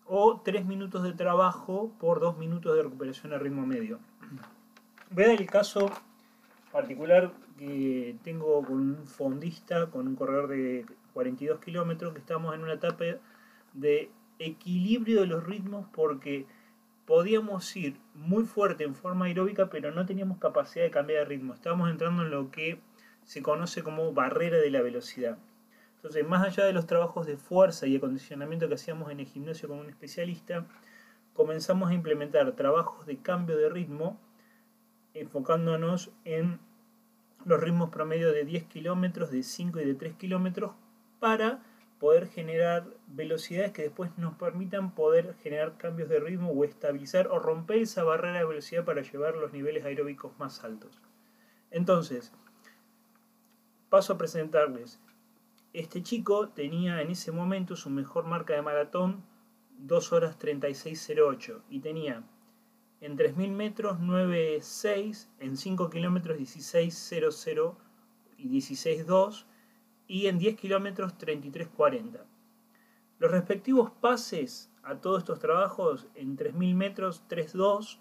o 0.09 0.40
3 0.45 0.64
minutos 0.66 1.03
de 1.03 1.12
trabajo 1.12 1.92
por 1.99 2.21
2 2.21 2.38
minutos 2.38 2.75
de 2.77 2.83
recuperación 2.83 3.33
a 3.33 3.38
ritmo 3.38 3.66
medio. 3.66 3.99
Voy 5.11 5.25
a 5.25 5.33
el 5.33 5.47
caso 5.47 5.90
particular 6.73 7.33
que 7.59 8.16
tengo 8.23 8.62
con 8.62 8.77
un 8.77 9.07
fondista, 9.07 9.90
con 9.90 10.07
un 10.09 10.16
corredor 10.16 10.49
de 10.49 10.85
42 11.14 11.61
kilómetros, 11.61 12.12
que 12.12 12.19
estamos 12.19 12.55
en 12.55 12.62
una 12.62 12.75
etapa 12.75 13.05
de 13.73 14.11
equilibrio 14.38 15.23
de 15.23 15.27
los 15.27 15.45
ritmos 15.45 15.87
porque 15.92 16.47
podíamos 17.07 17.75
ir 17.77 17.97
muy 18.14 18.45
fuerte 18.45 18.85
en 18.85 18.95
forma 18.95 19.27
aeróbica, 19.27 19.71
pero 19.71 19.92
no 19.92 20.05
teníamos 20.07 20.38
capacidad 20.38 20.85
de 20.85 20.90
cambiar 20.90 21.21
de 21.21 21.25
ritmo. 21.25 21.55
Estábamos 21.55 21.90
entrando 21.90 22.23
en 22.23 22.31
lo 22.31 22.51
que 22.51 22.81
se 23.25 23.42
conoce 23.42 23.83
como 23.83 24.12
barrera 24.12 24.59
de 24.59 24.71
la 24.71 24.83
velocidad. 24.83 25.38
Entonces, 26.07 26.29
más 26.29 26.47
allá 26.47 26.64
de 26.64 26.73
los 26.73 26.87
trabajos 26.87 27.27
de 27.27 27.37
fuerza 27.37 27.88
y 27.88 27.97
acondicionamiento 27.97 28.69
que 28.69 28.75
hacíamos 28.75 29.11
en 29.11 29.19
el 29.19 29.27
gimnasio 29.27 29.69
con 29.69 29.81
un 29.81 29.88
especialista, 29.90 30.64
comenzamos 31.35 31.90
a 31.90 31.95
implementar 31.95 32.53
trabajos 32.53 33.07
de 33.07 33.16
cambio 33.16 33.57
de 33.57 33.69
ritmo, 33.69 34.16
enfocándonos 35.14 36.12
en 36.25 36.61
los 37.45 37.61
ritmos 37.61 37.90
promedio 37.90 38.31
de 38.31 38.45
10 38.45 38.66
kilómetros, 38.66 39.33
de 39.33 39.42
5 39.42 39.81
y 39.81 39.85
de 39.85 39.95
3 39.97 40.14
kilómetros, 40.14 40.75
para 41.19 41.64
poder 41.99 42.29
generar 42.29 42.87
velocidades 43.09 43.73
que 43.73 43.83
después 43.83 44.16
nos 44.16 44.37
permitan 44.37 44.95
poder 44.95 45.35
generar 45.42 45.77
cambios 45.77 46.09
de 46.09 46.21
ritmo 46.21 46.53
o 46.53 46.62
estabilizar 46.62 47.27
o 47.27 47.40
romper 47.40 47.79
esa 47.79 48.05
barrera 48.05 48.38
de 48.38 48.45
velocidad 48.45 48.85
para 48.85 49.03
llevar 49.03 49.35
los 49.35 49.53
niveles 49.53 49.85
aeróbicos 49.85 50.38
más 50.38 50.62
altos. 50.62 51.01
Entonces, 51.73 52.33
paso 53.90 54.12
a 54.12 54.19
presentarles. 54.19 55.01
Este 55.72 56.02
chico 56.02 56.48
tenía 56.48 57.02
en 57.02 57.11
ese 57.11 57.33
momento 57.33 57.76
su 57.76 57.90
mejor 57.90 58.24
marca 58.24 58.55
de 58.55 58.62
maratón 58.62 59.24
2 59.79 60.12
horas 60.12 60.38
36.08 60.38 61.62
y 61.68 61.81
tenía 61.81 62.24
en 63.00 63.16
3.000 63.16 63.50
metros 63.50 63.98
9.6, 63.98 65.29
en 65.38 65.57
5 65.57 65.90
kilómetros 65.90 66.38
16.00 66.38 67.74
y 68.38 68.48
16.2 68.48 69.44
y 70.09 70.26
en 70.26 70.38
10 70.38 70.57
kilómetros 70.57 71.16
33.40. 71.18 72.24
Los 73.18 73.31
respectivos 73.31 73.90
pases 74.00 74.70
a 74.83 74.96
todos 74.96 75.18
estos 75.18 75.38
trabajos 75.38 76.07
en 76.14 76.37
3.000 76.37 76.74
metros 76.74 77.22
3.2, 77.29 77.98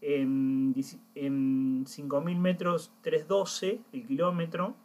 en, 0.00 0.74
en 1.14 1.84
5.000 1.84 2.36
metros 2.38 2.92
3.12 3.02 3.80
el 3.92 4.06
kilómetro, 4.06 4.76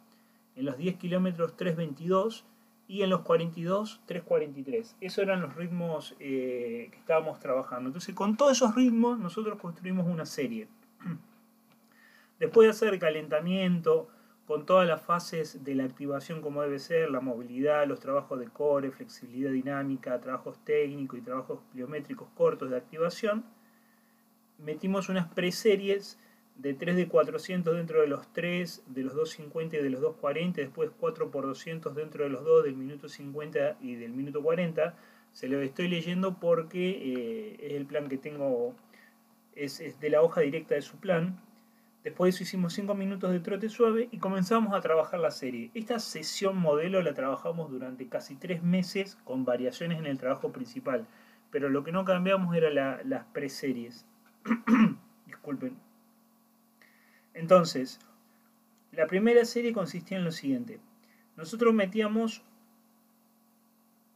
en 0.56 0.64
los 0.64 0.76
10 0.76 0.96
kilómetros 0.96 1.56
3.22 1.56 2.44
y 2.86 3.02
en 3.02 3.10
los 3.10 3.22
42 3.22 4.00
3.43. 4.06 4.94
Esos 5.00 5.18
eran 5.18 5.40
los 5.40 5.54
ritmos 5.54 6.14
eh, 6.20 6.88
que 6.90 6.98
estábamos 6.98 7.40
trabajando. 7.40 7.88
Entonces 7.88 8.14
con 8.14 8.36
todos 8.36 8.52
esos 8.52 8.74
ritmos 8.74 9.18
nosotros 9.18 9.58
construimos 9.58 10.06
una 10.06 10.26
serie. 10.26 10.68
Después 12.38 12.66
de 12.66 12.70
hacer 12.70 12.98
calentamiento, 12.98 14.08
con 14.46 14.66
todas 14.66 14.86
las 14.86 15.00
fases 15.00 15.64
de 15.64 15.74
la 15.74 15.84
activación 15.84 16.42
como 16.42 16.62
debe 16.62 16.78
ser, 16.78 17.10
la 17.10 17.20
movilidad, 17.20 17.86
los 17.86 18.00
trabajos 18.00 18.38
de 18.38 18.48
core, 18.48 18.90
flexibilidad 18.90 19.50
dinámica, 19.50 20.20
trabajos 20.20 20.58
técnicos 20.64 21.18
y 21.18 21.22
trabajos 21.22 21.60
pliométricos 21.72 22.28
cortos 22.34 22.70
de 22.70 22.76
activación, 22.76 23.44
metimos 24.58 25.08
unas 25.08 25.28
preseries 25.28 26.18
de 26.56 26.74
3 26.74 26.96
de 26.96 27.08
400 27.08 27.76
dentro 27.76 28.00
de 28.00 28.06
los 28.06 28.32
3, 28.32 28.84
de 28.86 29.02
los 29.02 29.14
250 29.14 29.76
y 29.76 29.82
de 29.82 29.90
los 29.90 30.00
240, 30.00 30.60
después 30.60 30.90
4 30.98 31.30
por 31.30 31.46
200 31.46 31.94
dentro 31.94 32.24
de 32.24 32.30
los 32.30 32.44
2 32.44 32.64
del 32.64 32.76
minuto 32.76 33.08
50 33.08 33.78
y 33.80 33.96
del 33.96 34.12
minuto 34.12 34.42
40. 34.42 34.94
Se 35.32 35.48
lo 35.48 35.60
estoy 35.60 35.88
leyendo 35.88 36.38
porque 36.38 36.90
eh, 36.90 37.56
es 37.60 37.72
el 37.72 37.86
plan 37.86 38.08
que 38.08 38.18
tengo, 38.18 38.74
es, 39.54 39.80
es 39.80 39.98
de 40.00 40.10
la 40.10 40.22
hoja 40.22 40.42
directa 40.42 40.74
de 40.74 40.82
su 40.82 40.96
plan 40.98 41.40
Después 42.04 42.26
de 42.26 42.36
eso 42.36 42.42
hicimos 42.42 42.74
5 42.74 42.94
minutos 42.94 43.32
de 43.32 43.40
trote 43.40 43.70
suave 43.70 44.10
y 44.12 44.18
comenzamos 44.18 44.74
a 44.74 44.82
trabajar 44.82 45.20
la 45.20 45.30
serie. 45.30 45.70
Esta 45.72 45.98
sesión 45.98 46.58
modelo 46.58 47.00
la 47.00 47.14
trabajamos 47.14 47.70
durante 47.70 48.06
casi 48.08 48.36
3 48.36 48.62
meses 48.62 49.16
con 49.24 49.46
variaciones 49.46 49.98
en 49.98 50.04
el 50.04 50.18
trabajo 50.18 50.52
principal, 50.52 51.06
pero 51.50 51.70
lo 51.70 51.82
que 51.82 51.92
no 51.92 52.04
cambiamos 52.04 52.54
era 52.54 52.68
las 53.02 53.24
preseries. 53.32 54.04
Disculpen. 55.26 55.78
Entonces, 57.34 58.00
la 58.92 59.06
primera 59.06 59.44
serie 59.44 59.72
consistía 59.72 60.18
en 60.18 60.24
lo 60.24 60.32
siguiente. 60.32 60.80
Nosotros 61.36 61.74
metíamos 61.74 62.42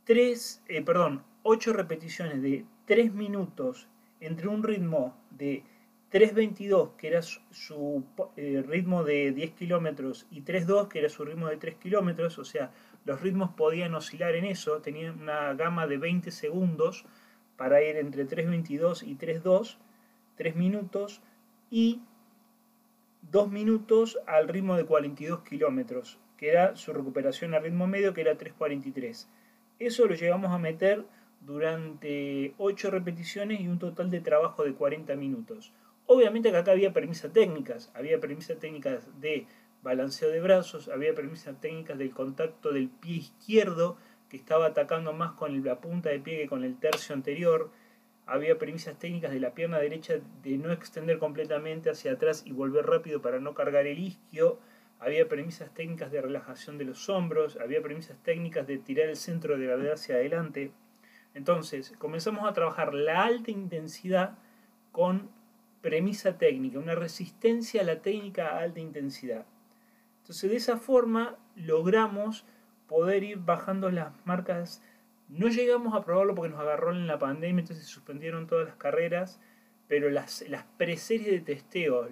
3, 0.05 0.63
eh, 0.69 0.83
perdón, 0.83 1.23
8 1.43 1.73
repeticiones 1.73 2.41
de 2.41 2.65
3 2.87 3.13
minutos 3.13 3.89
entre 4.21 4.49
un 4.49 4.63
ritmo 4.63 5.17
de 5.31 5.65
3.22, 6.11 6.97
que 6.97 7.09
era 7.09 7.21
su, 7.23 8.05
eh, 8.37 8.65
ritmo 8.67 9.05
de 9.05 9.33
10 9.33 9.53
kilómetros, 9.53 10.27
y 10.31 10.41
3.2, 10.43 10.89
que 10.89 11.01
era 11.01 11.09
su 11.09 11.25
ritmo 11.25 11.49
de 11.49 11.59
3 11.59 11.75
kilómetros, 11.77 12.39
o 12.39 12.45
sea, 12.45 12.73
los 13.05 13.21
ritmos 13.21 13.51
podían 13.51 13.95
oscilar 13.95 14.35
en 14.35 14.47
eso, 14.47 14.81
tenían 14.81 15.21
una 15.21 15.53
gama 15.55 15.87
de 15.87 15.99
20 15.99 16.31
segundos 16.31 17.05
para 17.57 17.83
ir 17.83 17.97
entre 17.97 18.27
3.22 18.27 19.07
y 19.07 19.17
3.2, 19.17 19.77
3 20.37 20.57
minutos, 20.57 21.21
y 21.71 22.01
2 23.31 23.51
minutos 23.51 24.19
al 24.27 24.49
ritmo 24.49 24.77
de 24.77 24.85
42 24.85 25.41
kilómetros, 25.43 26.19
que 26.39 26.49
era 26.49 26.77
su 26.77 26.93
recuperación 26.93 27.55
a 27.55 27.59
ritmo 27.59 27.87
medio, 27.87 28.15
que 28.15 28.23
era 28.23 28.39
3.43. 28.39 29.27
Eso 29.79 30.07
lo 30.07 30.15
llegamos 30.15 30.51
a 30.51 30.59
meter 30.59 31.05
durante 31.41 32.55
8 32.59 32.91
repeticiones 32.91 33.61
y 33.61 33.69
un 33.69 33.79
total 33.79 34.11
de 34.11 34.21
trabajo 34.21 34.65
de 34.65 34.73
40 34.73 35.15
minutos. 35.17 35.73
Obviamente 36.07 36.51
que 36.51 36.57
acá 36.57 36.73
había 36.73 36.93
premisas 36.93 37.33
técnicas, 37.33 37.91
había 37.95 38.19
premisas 38.19 38.59
técnicas 38.59 39.07
de 39.21 39.47
balanceo 39.83 40.31
de 40.31 40.41
brazos, 40.41 40.89
había 40.89 41.15
premisas 41.15 41.61
técnicas 41.61 41.99
del 41.99 42.13
contacto 42.13 42.73
del 42.73 42.89
pie 42.89 43.17
izquierdo 43.17 43.99
que 44.31 44.39
estaba 44.39 44.67
atacando 44.67 45.13
más 45.13 45.33
con 45.33 45.63
la 45.63 45.81
punta 45.81 46.09
de 46.09 46.21
pie 46.21 46.39
que 46.39 46.49
con 46.49 46.65
el 46.65 46.79
tercio 46.79 47.15
anterior, 47.15 47.71
había 48.29 48.59
premisas 48.59 48.99
técnicas 48.99 49.33
de 49.33 49.41
la 49.41 49.55
pierna 49.55 49.79
derecha 49.79 50.15
de 50.43 50.59
no 50.59 50.71
extender 50.73 51.19
completamente 51.19 51.91
hacia 51.91 52.13
atrás 52.13 52.43
y 52.47 52.53
volver 52.53 52.87
rápido 52.87 53.21
para 53.21 53.41
no 53.41 53.55
cargar 53.55 53.87
el 53.87 53.99
isquio, 53.99 54.59
había 55.01 55.29
premisas 55.29 55.73
técnicas 55.75 56.11
de 56.11 56.21
relajación 56.21 56.79
de 56.79 56.85
los 56.85 57.09
hombros, 57.09 57.57
había 57.57 57.83
premisas 57.83 58.17
técnicas 58.23 58.67
de 58.67 58.79
tirar 58.79 59.09
el 59.09 59.17
centro 59.17 59.57
de 59.57 59.67
gravedad 59.67 59.95
hacia 59.95 60.17
adelante. 60.17 60.73
Entonces, 61.35 61.95
comenzamos 61.99 62.49
a 62.49 62.53
trabajar 62.53 62.95
la 62.95 63.25
alta 63.25 63.51
intensidad 63.51 64.39
con 64.93 65.31
premisa 65.81 66.39
técnica, 66.39 66.79
una 66.79 66.95
resistencia 66.95 67.83
a 67.83 67.85
la 67.85 68.03
técnica 68.03 68.49
a 68.49 68.61
alta 68.61 68.81
intensidad. 68.81 69.47
Entonces 70.29 70.51
de 70.51 70.57
esa 70.57 70.77
forma 70.77 71.39
logramos 71.57 72.45
poder 72.87 73.23
ir 73.23 73.39
bajando 73.39 73.91
las 73.91 74.13
marcas. 74.27 74.83
No 75.29 75.49
llegamos 75.49 75.95
a 75.95 76.05
probarlo 76.05 76.35
porque 76.35 76.51
nos 76.51 76.61
agarró 76.61 76.93
en 76.93 77.07
la 77.07 77.19
pandemia, 77.19 77.61
entonces 77.61 77.87
se 77.87 77.93
suspendieron 77.93 78.47
todas 78.47 78.67
las 78.67 78.77
carreras, 78.77 79.41
pero 79.87 80.11
las, 80.11 80.43
las 80.49 80.65
preseries 80.79 81.31
de 81.31 81.41
testeo, 81.41 82.09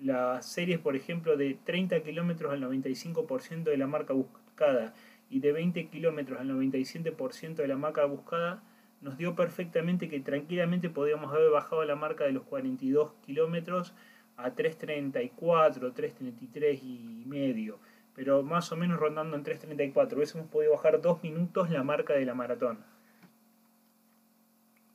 las 0.00 0.46
series, 0.46 0.78
por 0.78 0.94
ejemplo, 0.96 1.36
de 1.36 1.58
30 1.64 2.02
kilómetros 2.02 2.52
al 2.52 2.62
95% 2.62 3.64
de 3.64 3.76
la 3.76 3.86
marca 3.86 4.12
buscada 4.12 4.94
y 5.30 5.40
de 5.40 5.52
20 5.52 5.88
kilómetros 5.88 6.40
al 6.40 6.48
97% 6.50 7.54
de 7.54 7.68
la 7.68 7.76
marca 7.76 8.04
buscada, 8.04 8.62
nos 9.00 9.16
dio 9.16 9.34
perfectamente 9.34 10.08
que 10.08 10.20
tranquilamente 10.20 10.90
podíamos 10.90 11.32
haber 11.32 11.50
bajado 11.50 11.84
la 11.84 11.96
marca 11.96 12.24
de 12.24 12.32
los 12.32 12.44
42 12.44 13.12
kilómetros 13.24 13.94
a 14.36 14.54
3.34, 14.54 15.92
3.33 15.92 16.82
y 16.82 17.24
medio, 17.26 17.78
pero 18.14 18.42
más 18.42 18.72
o 18.72 18.76
menos 18.76 18.98
rondando 18.98 19.36
en 19.36 19.44
3.34. 19.44 20.14
Hubiésemos 20.14 20.48
podido 20.48 20.72
bajar 20.72 21.00
dos 21.00 21.22
minutos 21.22 21.70
la 21.70 21.82
marca 21.82 22.14
de 22.14 22.24
la 22.24 22.34
maratón. 22.34 22.78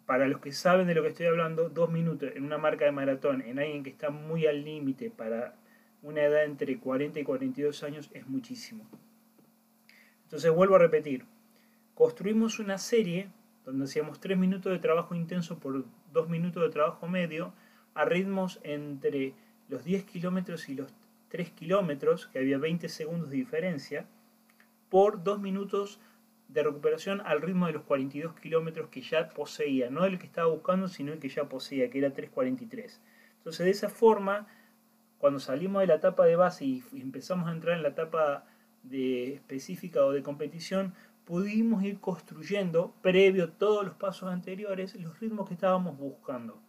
Para 0.06 0.28
los 0.28 0.40
que 0.40 0.52
saben 0.52 0.88
de 0.88 0.96
lo 0.96 1.02
que 1.02 1.10
estoy 1.10 1.26
hablando, 1.26 1.70
dos 1.70 1.90
minutos 1.90 2.32
en 2.36 2.46
una 2.46 2.58
marca 2.58 2.86
de 2.86 2.92
maratón, 2.92 3.42
en 3.42 3.60
alguien 3.60 3.84
que 3.84 3.90
está 3.90 4.10
muy 4.10 4.46
al 4.46 4.64
límite 4.64 5.10
para 5.10 5.56
una 6.02 6.24
edad 6.24 6.46
entre 6.46 6.80
40 6.80 7.20
y 7.20 7.24
42 7.24 7.84
años, 7.84 8.10
es 8.14 8.28
muchísimo. 8.28 8.88
Entonces 10.24 10.52
vuelvo 10.52 10.76
a 10.76 10.80
repetir, 10.80 11.26
construimos 11.94 12.60
una 12.60 12.78
serie 12.78 13.30
donde 13.66 13.86
hacíamos 13.86 14.22
3 14.22 14.38
minutos 14.38 14.72
de 14.72 14.80
trabajo 14.80 15.14
intenso 15.14 15.60
por 15.60 15.84
2 16.14 16.30
minutos 16.30 16.64
de 16.64 16.70
trabajo 16.70 17.08
medio, 17.08 17.54
a 17.94 18.06
ritmos 18.06 18.60
entre 18.64 19.34
los 19.68 19.84
10 19.84 20.06
kilómetros 20.06 20.70
y 20.70 20.76
los 20.76 20.94
3 21.30 21.52
kilómetros, 21.52 22.28
que 22.28 22.40
había 22.40 22.58
20 22.58 22.90
segundos 22.90 23.30
de 23.30 23.38
diferencia, 23.38 24.06
por 24.90 25.24
2 25.24 25.40
minutos 25.40 26.00
de 26.48 26.64
recuperación 26.64 27.22
al 27.26 27.42
ritmo 27.42 27.68
de 27.68 27.74
los 27.74 27.84
42 27.84 28.40
kilómetros 28.40 28.90
que 28.90 29.02
ya 29.02 29.30
poseía, 29.30 29.90
no 29.90 30.06
el 30.06 30.18
que 30.18 30.26
estaba 30.26 30.48
buscando, 30.48 30.88
sino 30.88 31.12
el 31.12 31.20
que 31.20 31.30
ya 31.30 31.50
poseía, 31.50 31.90
que 31.90 32.00
era 32.00 32.14
3.43. 32.14 33.00
Entonces, 33.38 33.66
de 33.66 33.72
esa 33.72 33.90
forma, 33.90 34.48
cuando 35.18 35.40
salimos 35.40 35.82
de 35.82 35.88
la 35.88 35.96
etapa 35.96 36.26
de 36.26 36.36
base 36.36 36.66
y 36.66 36.84
empezamos 36.94 37.50
a 37.50 37.52
entrar 37.52 37.76
en 37.76 37.84
la 37.84 37.90
etapa 37.90 38.46
de 38.84 39.34
específica 39.34 40.06
o 40.06 40.12
de 40.12 40.24
competición, 40.24 40.94
pudimos 41.26 41.84
ir 41.84 42.00
construyendo, 42.00 42.96
previo 43.02 43.52
todos 43.52 43.84
los 43.86 43.96
pasos 43.96 44.30
anteriores, 44.32 44.96
los 44.96 45.20
ritmos 45.20 45.48
que 45.48 45.56
estábamos 45.56 45.98
buscando. 45.98 46.62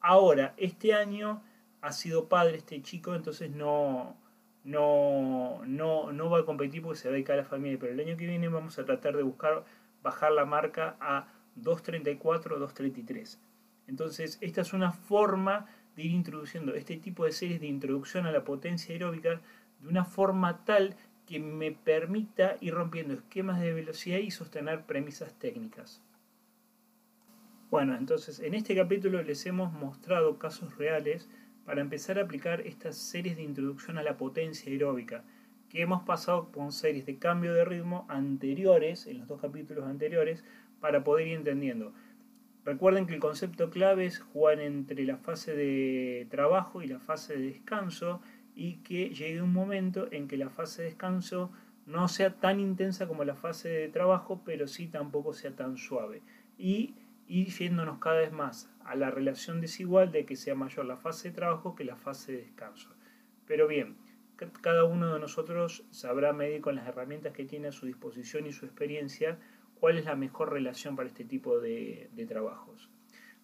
Ahora, 0.00 0.54
este 0.56 0.94
año 0.94 1.42
ha 1.82 1.92
sido 1.92 2.28
padre 2.28 2.56
este 2.56 2.80
chico, 2.80 3.14
entonces 3.14 3.50
no, 3.50 4.16
no, 4.64 5.60
no, 5.66 6.12
no 6.12 6.30
va 6.30 6.38
a 6.38 6.44
competir 6.44 6.80
porque 6.80 6.98
se 6.98 7.08
va 7.08 7.12
a 7.12 7.14
dedicar 7.14 7.34
a 7.34 7.42
la 7.42 7.48
familia, 7.48 7.78
pero 7.78 7.92
el 7.92 8.00
año 8.00 8.16
que 8.16 8.26
viene 8.26 8.48
vamos 8.48 8.78
a 8.78 8.84
tratar 8.84 9.16
de 9.16 9.22
buscar 9.22 9.64
bajar 10.02 10.32
la 10.32 10.44
marca 10.44 10.96
a 11.00 11.26
2.34, 11.60 12.20
2.33. 12.20 13.38
Entonces, 13.88 14.38
esta 14.40 14.60
es 14.60 14.72
una 14.72 14.92
forma 14.92 15.66
de 15.96 16.04
ir 16.04 16.12
introduciendo 16.12 16.74
este 16.74 16.96
tipo 16.96 17.24
de 17.24 17.32
series 17.32 17.60
de 17.60 17.66
introducción 17.66 18.26
a 18.26 18.32
la 18.32 18.44
potencia 18.44 18.92
aeróbica 18.92 19.40
de 19.80 19.88
una 19.88 20.04
forma 20.04 20.64
tal 20.64 20.96
que 21.26 21.38
me 21.40 21.72
permita 21.72 22.56
ir 22.60 22.74
rompiendo 22.74 23.14
esquemas 23.14 23.60
de 23.60 23.72
velocidad 23.72 24.18
y 24.18 24.30
sostener 24.30 24.84
premisas 24.84 25.34
técnicas. 25.38 26.00
Bueno, 27.70 27.96
entonces 27.96 28.40
en 28.40 28.54
este 28.54 28.76
capítulo 28.76 29.22
les 29.22 29.46
hemos 29.46 29.72
mostrado 29.72 30.38
casos 30.38 30.76
reales 30.76 31.28
para 31.64 31.80
empezar 31.80 32.18
a 32.18 32.22
aplicar 32.22 32.60
estas 32.62 32.96
series 32.96 33.36
de 33.36 33.42
introducción 33.42 33.98
a 33.98 34.02
la 34.02 34.16
potencia 34.16 34.70
aeróbica, 34.70 35.24
que 35.68 35.82
hemos 35.82 36.02
pasado 36.02 36.50
con 36.52 36.72
series 36.72 37.06
de 37.06 37.18
cambio 37.18 37.54
de 37.54 37.64
ritmo 37.64 38.04
anteriores, 38.08 39.06
en 39.06 39.18
los 39.18 39.28
dos 39.28 39.40
capítulos 39.40 39.86
anteriores, 39.86 40.44
para 40.80 41.04
poder 41.04 41.28
ir 41.28 41.36
entendiendo. 41.36 41.92
Recuerden 42.64 43.06
que 43.06 43.14
el 43.14 43.20
concepto 43.20 43.70
clave 43.70 44.06
es 44.06 44.20
jugar 44.20 44.60
entre 44.60 45.04
la 45.04 45.16
fase 45.16 45.56
de 45.56 46.26
trabajo 46.30 46.82
y 46.82 46.86
la 46.86 47.00
fase 47.00 47.36
de 47.36 47.46
descanso 47.46 48.20
y 48.54 48.74
que 48.78 49.10
llegue 49.10 49.42
un 49.42 49.52
momento 49.52 50.08
en 50.12 50.28
que 50.28 50.36
la 50.36 50.50
fase 50.50 50.82
de 50.82 50.88
descanso 50.88 51.50
no 51.86 52.06
sea 52.06 52.34
tan 52.34 52.60
intensa 52.60 53.08
como 53.08 53.24
la 53.24 53.34
fase 53.34 53.68
de 53.68 53.88
trabajo, 53.88 54.42
pero 54.44 54.68
sí 54.68 54.86
tampoco 54.86 55.32
sea 55.32 55.56
tan 55.56 55.76
suave. 55.76 56.22
Y 56.58 56.94
ir 57.32 57.48
yéndonos 57.48 57.98
cada 57.98 58.20
vez 58.20 58.30
más 58.30 58.70
a 58.84 58.94
la 58.94 59.10
relación 59.10 59.62
desigual 59.62 60.12
de 60.12 60.26
que 60.26 60.36
sea 60.36 60.54
mayor 60.54 60.84
la 60.84 60.98
fase 60.98 61.28
de 61.28 61.34
trabajo 61.34 61.74
que 61.74 61.84
la 61.84 61.96
fase 61.96 62.32
de 62.32 62.42
descanso. 62.42 62.90
Pero 63.46 63.66
bien, 63.66 63.96
cada 64.60 64.84
uno 64.84 65.14
de 65.14 65.20
nosotros 65.20 65.84
sabrá 65.90 66.34
medir 66.34 66.60
con 66.60 66.76
las 66.76 66.86
herramientas 66.86 67.32
que 67.32 67.46
tiene 67.46 67.68
a 67.68 67.72
su 67.72 67.86
disposición 67.86 68.46
y 68.46 68.52
su 68.52 68.66
experiencia 68.66 69.38
cuál 69.80 69.96
es 69.96 70.04
la 70.04 70.14
mejor 70.14 70.52
relación 70.52 70.94
para 70.94 71.08
este 71.08 71.24
tipo 71.24 71.58
de, 71.58 72.10
de 72.12 72.26
trabajos. 72.26 72.90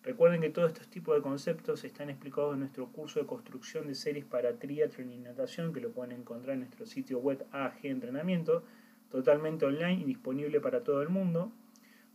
Recuerden 0.02 0.42
que 0.42 0.50
todos 0.50 0.72
estos 0.72 0.88
tipos 0.88 1.16
de 1.16 1.22
conceptos 1.22 1.82
están 1.84 2.10
explicados 2.10 2.54
en 2.54 2.60
nuestro 2.60 2.92
curso 2.92 3.20
de 3.20 3.26
construcción 3.26 3.86
de 3.86 3.94
series 3.94 4.26
para 4.26 4.58
triatlón 4.58 5.12
y 5.12 5.18
natación 5.18 5.72
que 5.72 5.80
lo 5.80 5.92
pueden 5.92 6.12
encontrar 6.12 6.54
en 6.54 6.60
nuestro 6.60 6.84
sitio 6.84 7.20
web 7.20 7.46
AG 7.52 7.78
Entrenamiento, 7.84 8.64
totalmente 9.10 9.64
online 9.64 10.02
y 10.02 10.04
disponible 10.04 10.60
para 10.60 10.84
todo 10.84 11.00
el 11.00 11.08
mundo. 11.08 11.52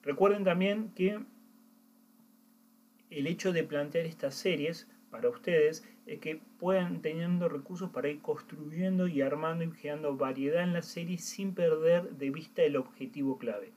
Recuerden 0.03 0.43
también 0.43 0.91
que 0.93 1.19
el 3.17 3.27
hecho 3.27 3.53
de 3.53 3.63
plantear 3.63 4.05
estas 4.05 4.33
series 4.33 4.87
para 5.11 5.29
ustedes 5.29 5.87
es 6.07 6.19
que 6.19 6.41
puedan 6.57 7.01
teniendo 7.01 7.47
recursos 7.47 7.91
para 7.91 8.09
ir 8.09 8.21
construyendo 8.21 9.07
y 9.07 9.21
armando 9.21 9.63
y 9.63 9.69
creando 9.69 10.17
variedad 10.17 10.63
en 10.63 10.73
la 10.73 10.81
serie 10.81 11.17
sin 11.19 11.53
perder 11.53 12.09
de 12.17 12.31
vista 12.31 12.63
el 12.63 12.75
objetivo 12.75 13.37
clave. 13.37 13.71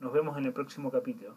Nos 0.00 0.12
vemos 0.12 0.38
en 0.38 0.46
el 0.46 0.52
próximo 0.52 0.90
capítulo. 0.90 1.36